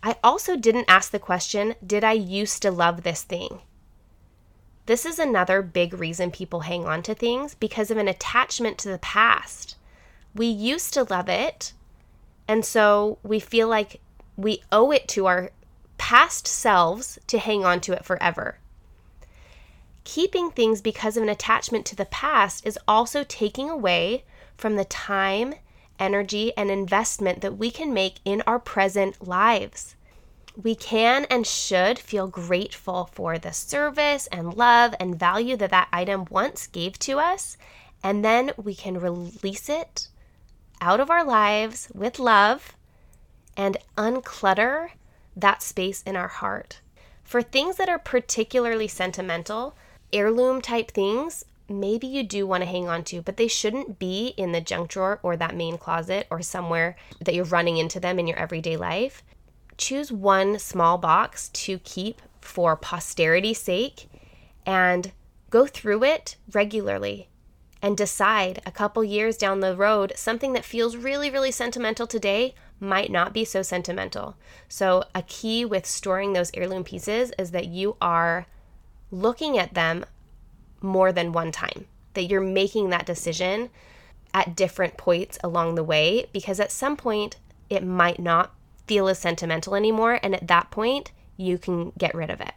I 0.01 0.15
also 0.23 0.55
didn't 0.55 0.85
ask 0.87 1.11
the 1.11 1.19
question 1.19 1.75
Did 1.85 2.05
I 2.05 2.13
used 2.13 2.61
to 2.61 2.71
love 2.71 3.03
this 3.03 3.23
thing? 3.23 3.61
This 4.85 5.05
is 5.05 5.19
another 5.19 5.61
big 5.61 5.93
reason 5.93 6.31
people 6.31 6.61
hang 6.61 6.85
on 6.85 7.03
to 7.03 7.13
things 7.13 7.53
because 7.55 7.91
of 7.91 7.97
an 7.97 8.07
attachment 8.07 8.77
to 8.79 8.89
the 8.89 8.97
past. 8.97 9.75
We 10.33 10.47
used 10.47 10.93
to 10.93 11.03
love 11.03 11.29
it, 11.29 11.73
and 12.47 12.65
so 12.65 13.19
we 13.23 13.39
feel 13.39 13.67
like 13.67 13.99
we 14.37 14.63
owe 14.71 14.91
it 14.91 15.07
to 15.09 15.27
our 15.27 15.51
past 15.97 16.47
selves 16.47 17.19
to 17.27 17.37
hang 17.37 17.63
on 17.63 17.79
to 17.81 17.93
it 17.93 18.05
forever. 18.05 18.57
Keeping 20.03 20.51
things 20.51 20.81
because 20.81 21.17
of 21.17 21.23
an 21.23 21.29
attachment 21.29 21.85
to 21.87 21.95
the 21.95 22.05
past 22.05 22.65
is 22.65 22.79
also 22.87 23.23
taking 23.23 23.69
away 23.69 24.23
from 24.57 24.75
the 24.75 24.85
time, 24.85 25.55
energy, 25.99 26.51
and 26.57 26.69
investment 26.69 27.41
that 27.41 27.57
we 27.57 27.71
can 27.71 27.93
make 27.93 28.15
in 28.25 28.41
our 28.47 28.59
present 28.59 29.27
lives 29.27 29.95
we 30.61 30.75
can 30.75 31.25
and 31.25 31.45
should 31.47 31.97
feel 31.97 32.27
grateful 32.27 33.09
for 33.11 33.37
the 33.37 33.53
service 33.53 34.27
and 34.27 34.53
love 34.53 34.93
and 34.99 35.17
value 35.19 35.55
that 35.57 35.71
that 35.71 35.87
item 35.91 36.25
once 36.29 36.67
gave 36.67 36.99
to 36.99 37.19
us. 37.19 37.57
And 38.03 38.25
then 38.25 38.51
we 38.57 38.75
can 38.75 38.99
release 38.99 39.69
it 39.69 40.07
out 40.79 40.99
of 40.99 41.09
our 41.09 41.23
lives 41.23 41.89
with 41.93 42.19
love 42.19 42.75
and 43.55 43.77
unclutter 43.97 44.89
that 45.35 45.61
space 45.61 46.01
in 46.03 46.15
our 46.15 46.27
heart. 46.27 46.81
For 47.23 47.41
things 47.41 47.77
that 47.77 47.89
are 47.89 47.99
particularly 47.99 48.87
sentimental, 48.87 49.75
heirloom 50.13 50.61
type 50.61 50.91
things, 50.91 51.45
maybe 51.69 52.07
you 52.07 52.23
do 52.23 52.45
want 52.45 52.61
to 52.63 52.69
hang 52.69 52.89
on 52.89 53.03
to, 53.05 53.21
but 53.21 53.37
they 53.37 53.47
shouldn't 53.47 53.99
be 53.99 54.33
in 54.37 54.51
the 54.51 54.61
junk 54.61 54.89
drawer 54.89 55.19
or 55.23 55.37
that 55.37 55.55
main 55.55 55.77
closet 55.77 56.27
or 56.29 56.41
somewhere 56.41 56.95
that 57.19 57.33
you're 57.33 57.45
running 57.45 57.77
into 57.77 57.99
them 57.99 58.19
in 58.19 58.27
your 58.27 58.37
everyday 58.37 58.75
life 58.77 59.23
choose 59.81 60.11
one 60.11 60.59
small 60.59 60.97
box 60.97 61.49
to 61.49 61.79
keep 61.79 62.21
for 62.39 62.75
posterity's 62.75 63.59
sake 63.59 64.09
and 64.65 65.11
go 65.49 65.65
through 65.65 66.03
it 66.03 66.37
regularly 66.53 67.27
and 67.81 67.97
decide 67.97 68.61
a 68.65 68.71
couple 68.71 69.03
years 69.03 69.35
down 69.35 69.59
the 69.59 69.75
road 69.75 70.13
something 70.15 70.53
that 70.53 70.63
feels 70.63 70.95
really, 70.95 71.31
really 71.31 71.51
sentimental 71.51 72.05
today 72.05 72.53
might 72.79 73.11
not 73.11 73.33
be 73.33 73.43
so 73.43 73.61
sentimental. 73.61 74.35
So, 74.67 75.03
a 75.13 75.23
key 75.23 75.65
with 75.65 75.85
storing 75.85 76.33
those 76.33 76.51
heirloom 76.53 76.83
pieces 76.83 77.31
is 77.37 77.51
that 77.51 77.67
you 77.67 77.95
are 78.01 78.45
looking 79.11 79.57
at 79.57 79.73
them 79.73 80.05
more 80.81 81.11
than 81.11 81.31
one 81.31 81.51
time, 81.51 81.85
that 82.13 82.23
you're 82.23 82.41
making 82.41 82.89
that 82.89 83.05
decision 83.05 83.69
at 84.33 84.55
different 84.55 84.97
points 84.97 85.37
along 85.43 85.75
the 85.75 85.83
way, 85.83 86.25
because 86.31 86.59
at 86.59 86.71
some 86.71 86.95
point 86.95 87.37
it 87.69 87.83
might 87.85 88.19
not 88.19 88.53
feel 88.87 89.07
as 89.07 89.19
sentimental 89.19 89.75
anymore. 89.75 90.19
And 90.23 90.33
at 90.33 90.47
that 90.47 90.71
point, 90.71 91.11
you 91.37 91.57
can 91.57 91.91
get 91.97 92.15
rid 92.15 92.29
of 92.29 92.41
it. 92.41 92.53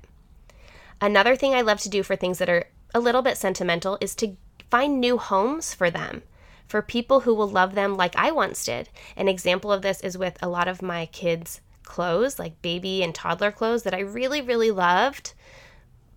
Another 1.01 1.37
thing 1.37 1.55
I 1.55 1.61
love 1.61 1.81
to 1.81 1.89
do 1.89 2.03
for 2.03 2.17
things 2.17 2.39
that 2.39 2.49
are 2.49 2.65
a 2.95 3.01
little 3.01 3.23
bit 3.23 3.37
sentimental 3.37 3.99
is 4.01 4.15
to 4.17 4.37
find 4.71 5.01
new 5.01 5.19
homes 5.19 5.75
for 5.75 5.91
them, 5.91 6.23
for 6.67 6.81
people 6.81 7.21
who 7.21 7.35
will 7.35 7.49
love 7.49 7.75
them 7.75 7.97
like 7.97 8.17
I 8.17 8.31
once 8.31 8.65
did. 8.65 8.89
An 9.17 9.29
example 9.29 9.71
of 9.71 9.83
this 9.83 10.01
is 10.01 10.17
with 10.17 10.39
a 10.41 10.49
lot 10.49 10.69
of 10.69 10.83
my 10.83 11.07
kids' 11.07 11.61
clothes, 11.83 12.39
like 12.39 12.63
baby 12.63 13.03
and 13.03 13.15
toddler 13.15 13.53
clothes 13.53 13.83
that 13.83 13.95
I 13.95 14.01
really, 14.01 14.41
really 14.41 14.71
loved. 14.71 15.35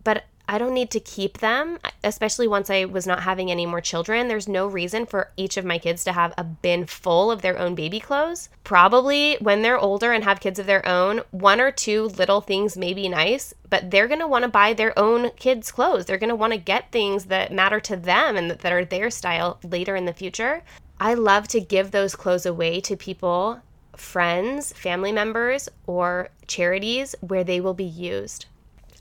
But 0.07 0.23
I 0.47 0.57
don't 0.57 0.73
need 0.73 0.89
to 0.91 1.01
keep 1.01 1.39
them, 1.39 1.79
especially 2.01 2.47
once 2.47 2.69
I 2.69 2.85
was 2.85 3.05
not 3.05 3.23
having 3.23 3.51
any 3.51 3.65
more 3.65 3.81
children. 3.81 4.29
There's 4.29 4.47
no 4.47 4.65
reason 4.65 5.05
for 5.05 5.31
each 5.35 5.57
of 5.57 5.65
my 5.65 5.79
kids 5.79 6.05
to 6.05 6.13
have 6.13 6.33
a 6.37 6.45
bin 6.45 6.85
full 6.85 7.29
of 7.29 7.41
their 7.41 7.59
own 7.59 7.75
baby 7.75 7.99
clothes. 7.99 8.47
Probably 8.63 9.35
when 9.41 9.63
they're 9.63 9.77
older 9.77 10.13
and 10.13 10.23
have 10.23 10.39
kids 10.39 10.59
of 10.59 10.65
their 10.65 10.87
own, 10.87 11.23
one 11.31 11.59
or 11.59 11.71
two 11.71 12.03
little 12.03 12.39
things 12.39 12.77
may 12.77 12.93
be 12.93 13.09
nice, 13.09 13.53
but 13.69 13.91
they're 13.91 14.07
going 14.07 14.21
to 14.21 14.27
want 14.29 14.43
to 14.43 14.49
buy 14.49 14.71
their 14.71 14.97
own 14.97 15.31
kids' 15.31 15.73
clothes. 15.73 16.05
They're 16.05 16.17
going 16.17 16.29
to 16.29 16.37
want 16.37 16.53
to 16.53 16.57
get 16.57 16.89
things 16.89 17.25
that 17.25 17.51
matter 17.51 17.81
to 17.81 17.97
them 17.97 18.37
and 18.37 18.51
that 18.51 18.71
are 18.71 18.85
their 18.85 19.09
style 19.09 19.59
later 19.61 19.97
in 19.97 20.05
the 20.05 20.13
future. 20.13 20.63
I 21.01 21.15
love 21.15 21.49
to 21.49 21.59
give 21.59 21.91
those 21.91 22.15
clothes 22.15 22.45
away 22.45 22.79
to 22.79 22.95
people, 22.95 23.59
friends, 23.97 24.71
family 24.71 25.11
members, 25.11 25.67
or 25.85 26.29
charities 26.47 27.13
where 27.19 27.43
they 27.43 27.59
will 27.59 27.73
be 27.73 27.83
used. 27.83 28.45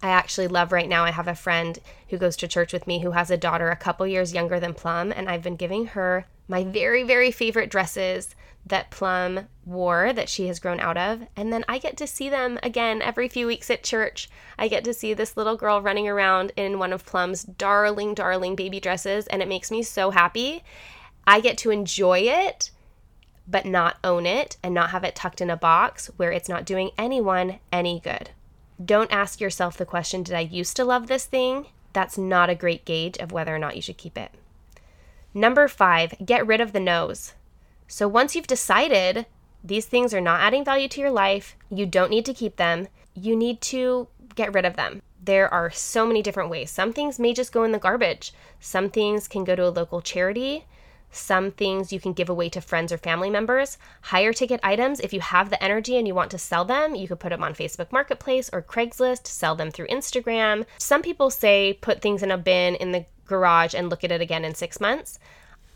I 0.03 0.09
actually 0.09 0.49
love 0.49 0.73
right 0.73 0.89
now. 0.89 1.05
I 1.05 1.11
have 1.11 1.29
a 1.29 1.35
friend 1.35 1.79
who 2.09 2.19
goes 2.19 2.37
to 2.37 2.49
church 2.49 2.73
with 2.73 2.87
me 2.87 3.01
who 3.01 3.13
has 3.13 3.31
a 3.31 3.37
daughter 3.37 3.71
a 3.71 3.77
couple 3.77 4.07
years 4.07 4.35
younger 4.35 4.61
than 4.61 4.75
Plum, 4.75 5.13
and 5.13 5.29
I've 5.29 5.43
been 5.43 5.57
giving 5.57 5.87
her 5.87 6.27
my 6.49 6.65
very, 6.65 7.03
very 7.03 7.31
favorite 7.31 7.71
dresses 7.71 8.35
that 8.67 8.91
Plum 8.91 9.47
wore 9.65 10.13
that 10.13 10.29
she 10.29 10.49
has 10.49 10.59
grown 10.59 10.81
out 10.81 10.97
of. 10.97 11.23
And 11.37 11.53
then 11.53 11.65
I 11.69 11.79
get 11.79 11.97
to 11.99 12.07
see 12.07 12.29
them 12.29 12.59
again 12.63 13.01
every 13.01 13.29
few 13.29 13.47
weeks 13.47 13.71
at 13.71 13.85
church. 13.85 14.29
I 14.59 14.69
get 14.69 14.85
to 14.85 14.95
see 14.95 15.15
this 15.15 15.37
little 15.37 15.57
girl 15.57 15.81
running 15.81 16.09
around 16.09 16.53
in 16.57 16.79
one 16.79 16.93
of 16.93 17.07
Plum's 17.07 17.45
darling, 17.45 18.15
darling 18.15 18.57
baby 18.57 18.81
dresses, 18.81 19.27
and 19.29 19.41
it 19.41 19.49
makes 19.49 19.71
me 19.71 19.83
so 19.83 20.11
happy. 20.11 20.65
I 21.27 21.41
get 21.41 21.59
to 21.59 21.71
enjoy 21.71 22.21
it, 22.21 22.71
but 23.49 23.67
not 23.67 23.99
own 24.03 24.27
it 24.27 24.57
and 24.63 24.75
not 24.75 24.91
have 24.91 25.05
it 25.05 25.15
tucked 25.15 25.41
in 25.41 25.51
a 25.51 25.57
box 25.57 26.11
where 26.17 26.33
it's 26.33 26.49
not 26.49 26.65
doing 26.65 26.91
anyone 26.99 27.61
any 27.73 28.01
good. 28.01 28.31
Don't 28.83 29.13
ask 29.13 29.41
yourself 29.41 29.77
the 29.77 29.87
question, 29.87 30.23
Did 30.23 30.35
I 30.35 30.41
used 30.41 30.77
to 30.77 30.85
love 30.85 31.07
this 31.07 31.25
thing? 31.25 31.67
That's 31.93 32.19
not 32.19 32.51
a 32.51 32.55
great 32.55 32.85
gauge 32.85 33.17
of 33.19 33.33
whether 33.33 33.55
or 33.55 33.59
not 33.59 33.75
you 33.75 33.83
should 33.83 33.97
keep 33.97 34.19
it. 34.19 34.33
Number 35.33 35.67
five, 35.69 36.15
get 36.25 36.47
rid 36.47 36.61
of 36.61 36.73
the 36.73 36.81
no's. 36.81 37.35
So 37.89 38.09
once 38.09 38.35
you've 38.35 38.47
decided 38.47 39.27
these 39.63 39.87
things 39.87 40.13
are 40.13 40.21
not 40.21 40.41
adding 40.41 40.65
value 40.65 40.89
to 40.89 41.01
your 41.01 41.11
life, 41.11 41.57
you 41.71 41.87
don't 41.87 42.11
need 42.11 42.25
to 42.27 42.35
keep 42.35 42.57
them, 42.57 42.89
you 43.15 43.35
need 43.35 43.61
to 43.63 44.09
get 44.35 44.53
rid 44.53 44.65
of 44.65 44.77
them. 44.77 45.03
There 45.23 45.53
are 45.53 45.71
so 45.71 46.07
many 46.07 46.23
different 46.23 46.51
ways. 46.51 46.71
Some 46.71 46.93
things 46.93 47.19
may 47.19 47.33
just 47.33 47.53
go 47.53 47.65
in 47.65 47.73
the 47.73 47.79
garbage, 47.79 48.33
some 48.61 48.91
things 48.91 49.27
can 49.27 49.45
go 49.45 49.57
to 49.57 49.67
a 49.67 49.71
local 49.71 50.01
charity. 50.01 50.67
Some 51.11 51.51
things 51.51 51.93
you 51.93 52.01
can 52.01 52.13
give 52.13 52.29
away 52.29 52.49
to 52.51 52.61
friends 52.61 52.93
or 52.93 52.99
family 52.99 53.31
members. 53.31 53.79
Higher 54.03 54.33
ticket 54.33 54.61
items, 54.63 55.01
if 55.01 55.13
you 55.13 55.21
have 55.21 55.51
the 55.51 55.63
energy 55.63 55.97
and 55.97 56.07
you 56.07 56.15
want 56.15 56.31
to 56.33 56.39
sell 56.39 56.65
them, 56.65 56.95
you 56.95 57.09
could 57.09 57.21
put 57.21 57.31
them 57.31 57.43
on 57.43 57.55
Facebook 57.55 57.91
Marketplace 57.93 58.51
or 58.53 58.63
Craigslist, 58.63 59.27
sell 59.27 59.55
them 59.55 59.71
through 59.71 59.87
Instagram. 59.89 60.67
Some 60.79 61.03
people 61.03 61.31
say 61.31 61.79
put 61.81 62.03
things 62.03 62.23
in 62.23 62.31
a 62.31 62.39
bin 62.39 62.75
in 62.75 62.93
the 62.93 63.07
garage 63.27 63.75
and 63.75 63.89
look 63.89 64.05
at 64.05 64.13
it 64.13 64.21
again 64.21 64.45
in 64.45 64.55
six 64.55 64.81
months. 64.81 65.19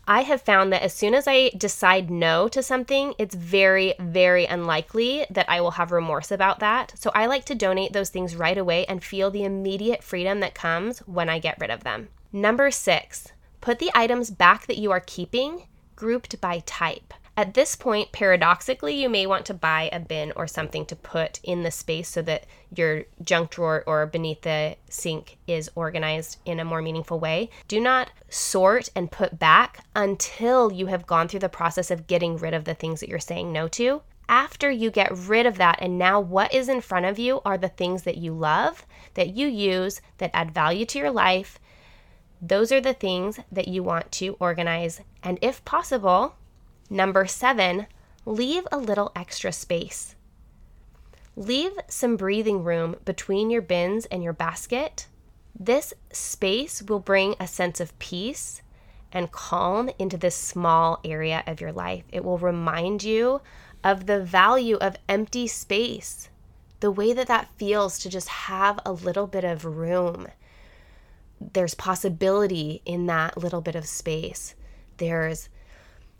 I 0.07 0.21
have 0.21 0.41
found 0.41 0.73
that 0.73 0.81
as 0.81 0.93
soon 0.93 1.13
as 1.13 1.27
I 1.27 1.51
decide 1.55 2.09
no 2.09 2.47
to 2.49 2.63
something, 2.63 3.13
it's 3.17 3.35
very, 3.35 3.93
very 3.99 4.45
unlikely 4.45 5.25
that 5.29 5.49
I 5.49 5.61
will 5.61 5.71
have 5.71 5.91
remorse 5.91 6.31
about 6.31 6.59
that. 6.59 6.93
So 6.97 7.11
I 7.13 7.27
like 7.27 7.45
to 7.45 7.55
donate 7.55 7.93
those 7.93 8.09
things 8.09 8.35
right 8.35 8.57
away 8.57 8.85
and 8.85 9.03
feel 9.03 9.29
the 9.29 9.45
immediate 9.45 10.03
freedom 10.03 10.39
that 10.39 10.55
comes 10.55 10.99
when 10.99 11.29
I 11.29 11.39
get 11.39 11.59
rid 11.59 11.69
of 11.69 11.83
them. 11.83 12.09
Number 12.33 12.71
six, 12.71 13.31
Put 13.61 13.77
the 13.77 13.91
items 13.93 14.31
back 14.31 14.65
that 14.65 14.79
you 14.79 14.91
are 14.91 14.99
keeping 14.99 15.67
grouped 15.95 16.41
by 16.41 16.63
type. 16.65 17.13
At 17.37 17.53
this 17.53 17.75
point, 17.75 18.11
paradoxically, 18.11 18.99
you 18.99 19.07
may 19.07 19.25
want 19.25 19.45
to 19.45 19.53
buy 19.53 19.89
a 19.93 19.99
bin 19.99 20.33
or 20.35 20.47
something 20.47 20.85
to 20.87 20.95
put 20.95 21.39
in 21.43 21.61
the 21.61 21.71
space 21.71 22.09
so 22.09 22.21
that 22.23 22.45
your 22.75 23.03
junk 23.23 23.51
drawer 23.51 23.83
or 23.85 24.05
beneath 24.07 24.41
the 24.41 24.75
sink 24.89 25.37
is 25.47 25.69
organized 25.75 26.39
in 26.43 26.59
a 26.59 26.65
more 26.65 26.81
meaningful 26.81 27.19
way. 27.19 27.49
Do 27.67 27.79
not 27.79 28.11
sort 28.29 28.89
and 28.95 29.11
put 29.11 29.39
back 29.39 29.85
until 29.95 30.73
you 30.73 30.87
have 30.87 31.07
gone 31.07 31.27
through 31.27 31.39
the 31.39 31.47
process 31.49 31.89
of 31.89 32.07
getting 32.07 32.37
rid 32.37 32.53
of 32.53 32.65
the 32.65 32.73
things 32.73 32.99
that 32.99 33.09
you're 33.09 33.19
saying 33.19 33.53
no 33.53 33.67
to. 33.69 34.01
After 34.27 34.71
you 34.71 34.91
get 34.91 35.15
rid 35.15 35.45
of 35.45 35.57
that, 35.57 35.79
and 35.81 35.99
now 35.99 36.19
what 36.19 36.53
is 36.53 36.69
in 36.69 36.81
front 36.81 37.05
of 37.05 37.19
you 37.19 37.41
are 37.45 37.57
the 37.57 37.69
things 37.69 38.03
that 38.03 38.17
you 38.17 38.33
love, 38.33 38.85
that 39.13 39.35
you 39.35 39.47
use, 39.47 40.01
that 40.17 40.31
add 40.33 40.51
value 40.51 40.85
to 40.85 40.99
your 40.99 41.11
life, 41.11 41.59
those 42.41 42.71
are 42.71 42.81
the 42.81 42.93
things 42.93 43.39
that 43.51 43.67
you 43.67 43.83
want 43.83 44.11
to 44.13 44.35
organize. 44.39 45.01
And 45.21 45.37
if 45.41 45.63
possible, 45.63 46.35
number 46.89 47.27
seven, 47.27 47.85
leave 48.25 48.67
a 48.71 48.77
little 48.77 49.11
extra 49.15 49.51
space. 49.51 50.15
Leave 51.35 51.73
some 51.87 52.17
breathing 52.17 52.63
room 52.63 52.95
between 53.05 53.51
your 53.51 53.61
bins 53.61 54.05
and 54.07 54.23
your 54.23 54.33
basket. 54.33 55.07
This 55.57 55.93
space 56.11 56.81
will 56.81 56.99
bring 56.99 57.35
a 57.39 57.45
sense 57.47 57.79
of 57.79 57.97
peace 57.99 58.63
and 59.11 59.31
calm 59.31 59.91
into 59.99 60.17
this 60.17 60.35
small 60.35 60.99
area 61.03 61.43
of 61.45 61.61
your 61.61 61.71
life. 61.71 62.05
It 62.11 62.23
will 62.23 62.37
remind 62.39 63.03
you 63.03 63.41
of 63.83 64.07
the 64.07 64.23
value 64.23 64.77
of 64.77 64.97
empty 65.07 65.47
space, 65.47 66.29
the 66.79 66.91
way 66.91 67.13
that 67.13 67.27
that 67.27 67.49
feels 67.57 67.99
to 67.99 68.09
just 68.09 68.27
have 68.27 68.79
a 68.85 68.91
little 68.91 69.27
bit 69.27 69.43
of 69.43 69.65
room 69.65 70.27
there's 71.53 71.73
possibility 71.73 72.81
in 72.85 73.07
that 73.07 73.37
little 73.37 73.61
bit 73.61 73.75
of 73.75 73.85
space. 73.85 74.55
There's 74.97 75.49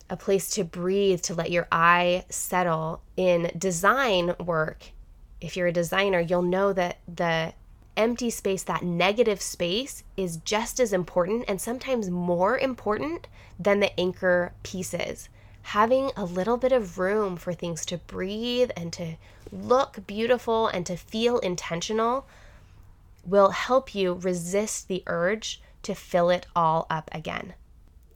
a 0.10 0.18
place 0.18 0.50
to 0.52 0.64
breathe, 0.64 1.22
to 1.22 1.34
let 1.34 1.52
your 1.52 1.68
eye 1.72 2.26
settle. 2.30 3.02
In 3.16 3.52
design 3.58 4.36
work, 4.40 4.92
if 5.40 5.56
you're 5.56 5.68
a 5.68 5.72
designer, 5.72 6.20
you'll 6.20 6.42
know 6.42 6.74
that 6.74 6.98
the 7.08 7.54
empty 7.96 8.30
space, 8.30 8.64
that 8.64 8.84
negative 8.84 9.42
space, 9.42 10.04
is 10.18 10.38
just 10.38 10.80
as 10.80 10.94
important 10.94 11.46
and 11.48 11.62
sometimes 11.62 12.10
more 12.10 12.58
important 12.58 13.28
than 13.60 13.80
the 13.80 13.98
anchor 14.00 14.54
pieces. 14.64 15.30
Having 15.64 16.12
a 16.18 16.26
little 16.26 16.58
bit 16.58 16.72
of 16.72 16.98
room 16.98 17.38
for 17.38 17.54
things 17.54 17.86
to 17.86 17.98
breathe 17.98 18.72
and 18.76 18.92
to 18.94 19.16
look 19.52 20.06
beautiful 20.08 20.68
and 20.68 20.86
to 20.88 20.98
feel 20.98 21.38
intentional 21.40 22.26
will 23.26 23.50
help 23.50 23.94
you 23.94 24.14
resist 24.14 24.88
the 24.88 25.04
urge 25.08 25.62
to 25.84 25.96
fill 25.96 26.30
it 26.30 26.46
all 26.56 26.88
up 26.90 27.10
again. 27.14 27.54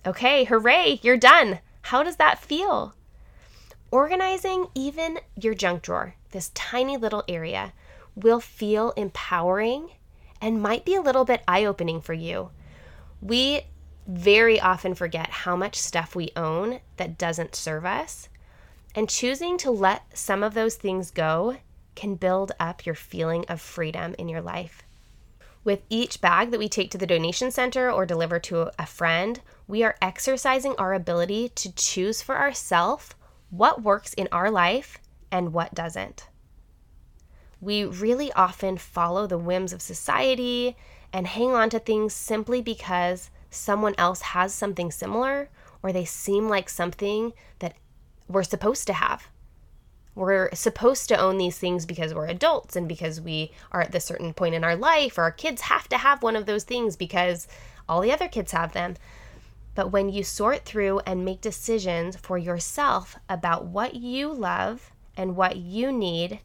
Okay, 0.05 0.43
hooray, 0.43 0.99
you're 1.01 1.17
done. 1.17 1.59
How 1.83 2.03
does 2.03 2.17
that 2.17 2.39
feel? 2.39 2.95
Organizing 3.91 4.67
even 4.75 5.19
your 5.35 5.53
junk 5.53 5.83
drawer, 5.83 6.15
this 6.31 6.51
tiny 6.53 6.97
little 6.97 7.23
area, 7.27 7.73
will 8.15 8.39
feel 8.39 8.91
empowering 8.91 9.89
and 10.41 10.61
might 10.61 10.85
be 10.85 10.95
a 10.95 11.01
little 11.01 11.25
bit 11.25 11.43
eye 11.47 11.65
opening 11.65 12.01
for 12.01 12.13
you. 12.13 12.49
We 13.21 13.61
very 14.07 14.59
often 14.59 14.93
forget 14.93 15.29
how 15.29 15.55
much 15.55 15.75
stuff 15.79 16.15
we 16.15 16.31
own 16.35 16.79
that 16.97 17.17
doesn't 17.17 17.55
serve 17.55 17.85
us, 17.85 18.29
and 18.93 19.09
choosing 19.09 19.57
to 19.59 19.71
let 19.71 20.17
some 20.17 20.43
of 20.43 20.53
those 20.53 20.75
things 20.75 21.09
go 21.11 21.57
can 21.95 22.15
build 22.15 22.51
up 22.59 22.85
your 22.85 22.95
feeling 22.95 23.45
of 23.47 23.59
freedom 23.59 24.13
in 24.19 24.29
your 24.29 24.41
life. 24.41 24.83
With 25.65 25.81
each 25.89 26.21
bag 26.21 26.51
that 26.51 26.59
we 26.59 26.69
take 26.69 26.91
to 26.91 26.97
the 26.99 27.07
donation 27.07 27.49
center 27.49 27.91
or 27.91 28.05
deliver 28.05 28.39
to 28.39 28.71
a 28.77 28.85
friend, 28.85 29.41
we 29.67 29.83
are 29.83 29.97
exercising 29.99 30.75
our 30.77 30.93
ability 30.93 31.49
to 31.49 31.73
choose 31.73 32.21
for 32.21 32.37
ourselves 32.37 33.15
what 33.49 33.81
works 33.81 34.13
in 34.13 34.29
our 34.31 34.51
life 34.51 34.99
and 35.31 35.53
what 35.53 35.73
doesn't. 35.73 36.27
We 37.59 37.83
really 37.83 38.31
often 38.33 38.77
follow 38.77 39.25
the 39.25 39.39
whims 39.39 39.73
of 39.73 39.81
society 39.81 40.77
and 41.11 41.25
hang 41.25 41.53
on 41.53 41.71
to 41.71 41.79
things 41.79 42.13
simply 42.13 42.61
because 42.61 43.31
someone 43.49 43.95
else 43.97 44.21
has 44.21 44.53
something 44.53 44.91
similar 44.91 45.49
or 45.81 45.91
they 45.91 46.05
seem 46.05 46.47
like 46.47 46.69
something 46.69 47.33
that 47.57 47.75
we're 48.27 48.43
supposed 48.43 48.85
to 48.85 48.93
have. 48.93 49.29
We're 50.15 50.49
supposed 50.55 51.09
to 51.09 51.19
own 51.19 51.37
these 51.37 51.57
things 51.57 51.85
because 51.85 52.13
we're 52.13 52.27
adults 52.27 52.77
and 52.77 52.87
because 52.87 53.19
we 53.19 53.51
are 53.71 53.81
at 53.81 53.91
this 53.91 54.05
certain 54.05 54.33
point 54.33 54.55
in 54.55 54.63
our 54.63 54.75
life, 54.75 55.17
or 55.17 55.23
our 55.23 55.31
kids 55.31 55.63
have 55.63 55.89
to 55.89 55.97
have 55.97 56.23
one 56.23 56.37
of 56.37 56.45
those 56.45 56.63
things 56.63 56.95
because 56.95 57.47
all 57.87 58.01
the 58.01 58.13
other 58.13 58.29
kids 58.29 58.53
have 58.53 58.71
them. 58.71 58.95
But 59.75 59.91
when 59.91 60.07
you 60.09 60.23
sort 60.23 60.63
through 60.63 60.99
and 60.99 61.25
make 61.25 61.41
decisions 61.41 62.15
for 62.15 62.37
yourself 62.37 63.17
about 63.27 63.65
what 63.65 63.95
you 63.95 64.31
love 64.31 64.91
and 65.17 65.35
what 65.35 65.57
you 65.57 65.91
need, 65.91 66.39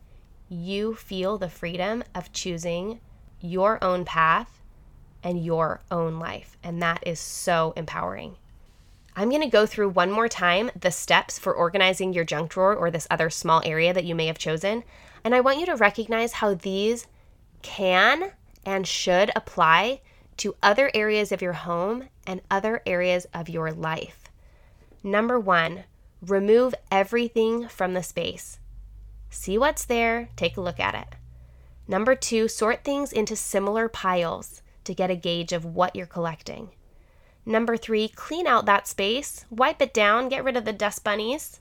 you 0.48 0.96
feel 0.96 1.38
the 1.38 1.48
freedom 1.48 2.02
of 2.12 2.32
choosing 2.32 3.00
your 3.40 3.82
own 3.82 4.04
path 4.04 4.60
and 5.22 5.44
your 5.44 5.80
own 5.92 6.18
life. 6.18 6.56
And 6.64 6.82
that 6.82 7.04
is 7.06 7.20
so 7.20 7.72
empowering. 7.76 8.36
I'm 9.16 9.28
going 9.28 9.42
to 9.42 9.48
go 9.48 9.66
through 9.66 9.90
one 9.90 10.10
more 10.10 10.28
time 10.28 10.70
the 10.78 10.90
steps 10.90 11.38
for 11.38 11.52
organizing 11.52 12.12
your 12.12 12.24
junk 12.24 12.50
drawer 12.50 12.74
or 12.74 12.90
this 12.90 13.08
other 13.10 13.28
small 13.30 13.62
area 13.64 13.92
that 13.92 14.04
you 14.04 14.14
may 14.14 14.26
have 14.26 14.38
chosen. 14.38 14.84
And 15.24 15.34
I 15.34 15.40
want 15.40 15.58
you 15.58 15.66
to 15.66 15.76
recognize 15.76 16.34
how 16.34 16.54
these 16.54 17.06
can 17.62 18.32
and 18.64 18.86
should 18.86 19.30
apply 19.34 20.00
to 20.38 20.56
other 20.62 20.90
areas 20.94 21.32
of 21.32 21.42
your 21.42 21.52
home 21.52 22.08
and 22.26 22.40
other 22.50 22.82
areas 22.86 23.26
of 23.34 23.48
your 23.48 23.72
life. 23.72 24.24
Number 25.02 25.38
one, 25.38 25.84
remove 26.22 26.74
everything 26.90 27.68
from 27.68 27.94
the 27.94 28.02
space. 28.02 28.58
See 29.28 29.58
what's 29.58 29.84
there, 29.84 30.30
take 30.36 30.56
a 30.56 30.60
look 30.60 30.80
at 30.80 30.94
it. 30.94 31.16
Number 31.86 32.14
two, 32.14 32.48
sort 32.48 32.84
things 32.84 33.12
into 33.12 33.36
similar 33.36 33.88
piles. 33.88 34.62
to 34.84 34.94
get 34.94 35.10
a 35.10 35.16
gauge 35.16 35.52
of 35.52 35.64
what 35.64 35.94
you're 35.94 36.06
collecting. 36.06 36.70
Number 37.50 37.76
three, 37.76 38.06
clean 38.06 38.46
out 38.46 38.64
that 38.66 38.86
space, 38.86 39.44
wipe 39.50 39.82
it 39.82 39.92
down, 39.92 40.28
get 40.28 40.44
rid 40.44 40.56
of 40.56 40.64
the 40.64 40.72
dust 40.72 41.02
bunnies. 41.02 41.58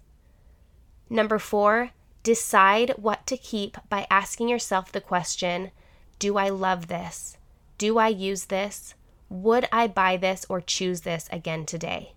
Number 1.09 1.39
four, 1.39 1.89
decide 2.21 2.93
what 2.97 3.25
to 3.25 3.35
keep 3.35 3.75
by 3.89 4.05
asking 4.11 4.49
yourself 4.49 4.91
the 4.91 5.01
question 5.01 5.71
Do 6.19 6.37
I 6.37 6.49
love 6.49 6.89
this? 6.89 7.37
Do 7.79 7.97
I 7.97 8.09
use 8.09 8.45
this? 8.45 8.93
Would 9.29 9.67
I 9.71 9.87
buy 9.87 10.15
this 10.15 10.45
or 10.47 10.61
choose 10.61 11.01
this 11.01 11.27
again 11.31 11.65
today? 11.65 12.13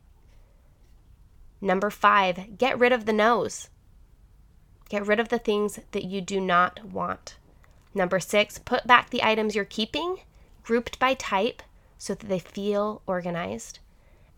Number 1.58 1.88
five, 1.88 2.58
get 2.58 2.78
rid 2.78 2.92
of 2.92 3.06
the 3.06 3.14
no's. 3.14 3.70
Get 4.90 5.06
rid 5.06 5.18
of 5.18 5.30
the 5.30 5.38
things 5.38 5.80
that 5.92 6.04
you 6.04 6.20
do 6.20 6.42
not 6.42 6.84
want. 6.84 7.38
Number 7.94 8.20
six, 8.20 8.58
put 8.58 8.86
back 8.86 9.08
the 9.08 9.22
items 9.22 9.54
you're 9.54 9.64
keeping, 9.64 10.18
grouped 10.62 10.98
by 10.98 11.14
type, 11.14 11.62
so 12.02 12.16
that 12.16 12.28
they 12.28 12.40
feel 12.40 13.00
organized. 13.06 13.78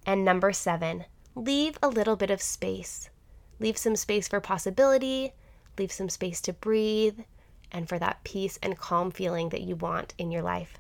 And 0.04 0.22
number 0.22 0.52
seven, 0.52 1.06
leave 1.34 1.78
a 1.82 1.88
little 1.88 2.14
bit 2.14 2.30
of 2.30 2.42
space. 2.42 3.08
Leave 3.58 3.78
some 3.78 3.96
space 3.96 4.28
for 4.28 4.38
possibility, 4.38 5.32
leave 5.78 5.90
some 5.90 6.10
space 6.10 6.42
to 6.42 6.52
breathe, 6.52 7.20
and 7.72 7.88
for 7.88 7.98
that 7.98 8.22
peace 8.22 8.58
and 8.62 8.76
calm 8.76 9.10
feeling 9.10 9.48
that 9.48 9.62
you 9.62 9.76
want 9.76 10.12
in 10.18 10.30
your 10.30 10.42
life. 10.42 10.76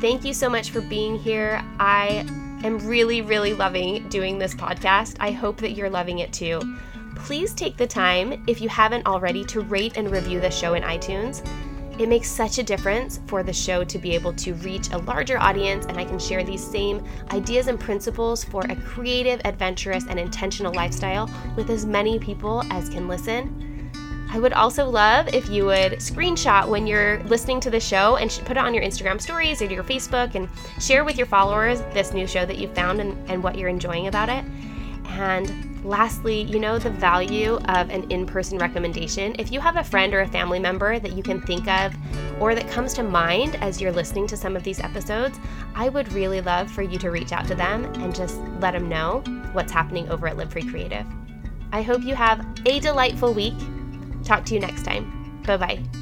Thank 0.00 0.24
you 0.24 0.32
so 0.32 0.48
much 0.48 0.70
for 0.70 0.80
being 0.80 1.18
here. 1.18 1.62
I 1.78 2.24
am 2.64 2.78
really, 2.88 3.20
really 3.20 3.52
loving 3.52 4.08
doing 4.08 4.38
this 4.38 4.54
podcast. 4.54 5.18
I 5.20 5.32
hope 5.32 5.58
that 5.58 5.72
you're 5.72 5.90
loving 5.90 6.20
it 6.20 6.32
too. 6.32 6.62
Please 7.14 7.52
take 7.52 7.76
the 7.76 7.86
time, 7.86 8.42
if 8.48 8.62
you 8.62 8.70
haven't 8.70 9.06
already, 9.06 9.44
to 9.44 9.60
rate 9.60 9.98
and 9.98 10.10
review 10.10 10.40
the 10.40 10.50
show 10.50 10.72
in 10.72 10.82
iTunes. 10.82 11.46
It 11.98 12.08
makes 12.08 12.28
such 12.28 12.58
a 12.58 12.62
difference 12.62 13.20
for 13.26 13.42
the 13.42 13.52
show 13.52 13.84
to 13.84 13.98
be 13.98 14.14
able 14.14 14.32
to 14.34 14.54
reach 14.54 14.90
a 14.90 14.98
larger 14.98 15.38
audience, 15.38 15.84
and 15.86 15.98
I 15.98 16.04
can 16.04 16.18
share 16.18 16.42
these 16.42 16.64
same 16.64 17.04
ideas 17.32 17.68
and 17.68 17.78
principles 17.78 18.42
for 18.42 18.62
a 18.68 18.76
creative, 18.76 19.40
adventurous, 19.44 20.04
and 20.08 20.18
intentional 20.18 20.72
lifestyle 20.72 21.30
with 21.54 21.68
as 21.70 21.84
many 21.84 22.18
people 22.18 22.64
as 22.70 22.88
can 22.88 23.08
listen. 23.08 23.90
I 24.30 24.38
would 24.38 24.54
also 24.54 24.88
love 24.88 25.28
if 25.34 25.50
you 25.50 25.66
would 25.66 25.92
screenshot 25.92 26.66
when 26.66 26.86
you're 26.86 27.22
listening 27.24 27.60
to 27.60 27.70
the 27.70 27.78
show 27.78 28.16
and 28.16 28.30
put 28.46 28.56
it 28.56 28.64
on 28.64 28.72
your 28.72 28.82
Instagram 28.82 29.20
stories 29.20 29.60
or 29.60 29.66
your 29.66 29.84
Facebook 29.84 30.34
and 30.34 30.48
share 30.80 31.04
with 31.04 31.18
your 31.18 31.26
followers 31.26 31.82
this 31.92 32.14
new 32.14 32.26
show 32.26 32.46
that 32.46 32.56
you 32.56 32.68
found 32.68 33.02
and, 33.02 33.30
and 33.30 33.42
what 33.42 33.58
you're 33.58 33.68
enjoying 33.68 34.06
about 34.06 34.30
it. 34.30 34.42
And 35.04 35.71
lastly, 35.84 36.42
you 36.42 36.58
know 36.58 36.78
the 36.78 36.90
value 36.90 37.56
of 37.68 37.90
an 37.90 38.10
in 38.10 38.26
person 38.26 38.58
recommendation. 38.58 39.34
If 39.38 39.52
you 39.52 39.60
have 39.60 39.76
a 39.76 39.84
friend 39.84 40.14
or 40.14 40.20
a 40.20 40.28
family 40.28 40.58
member 40.58 40.98
that 40.98 41.12
you 41.12 41.22
can 41.22 41.40
think 41.40 41.68
of 41.68 41.94
or 42.40 42.54
that 42.54 42.68
comes 42.68 42.94
to 42.94 43.02
mind 43.02 43.56
as 43.56 43.80
you're 43.80 43.92
listening 43.92 44.26
to 44.28 44.36
some 44.36 44.56
of 44.56 44.62
these 44.62 44.80
episodes, 44.80 45.38
I 45.74 45.88
would 45.88 46.12
really 46.12 46.40
love 46.40 46.70
for 46.70 46.82
you 46.82 46.98
to 46.98 47.10
reach 47.10 47.32
out 47.32 47.46
to 47.48 47.54
them 47.54 47.84
and 48.00 48.14
just 48.14 48.38
let 48.60 48.72
them 48.72 48.88
know 48.88 49.22
what's 49.52 49.72
happening 49.72 50.08
over 50.08 50.26
at 50.26 50.36
Live 50.36 50.52
Free 50.52 50.62
Creative. 50.62 51.06
I 51.72 51.82
hope 51.82 52.02
you 52.02 52.14
have 52.14 52.46
a 52.66 52.80
delightful 52.80 53.32
week 53.32 53.54
Talk 54.24 54.44
to 54.46 54.54
you 54.54 54.60
next 54.60 54.84
time. 54.84 55.42
Bye 55.46 55.56
bye. 55.56 56.01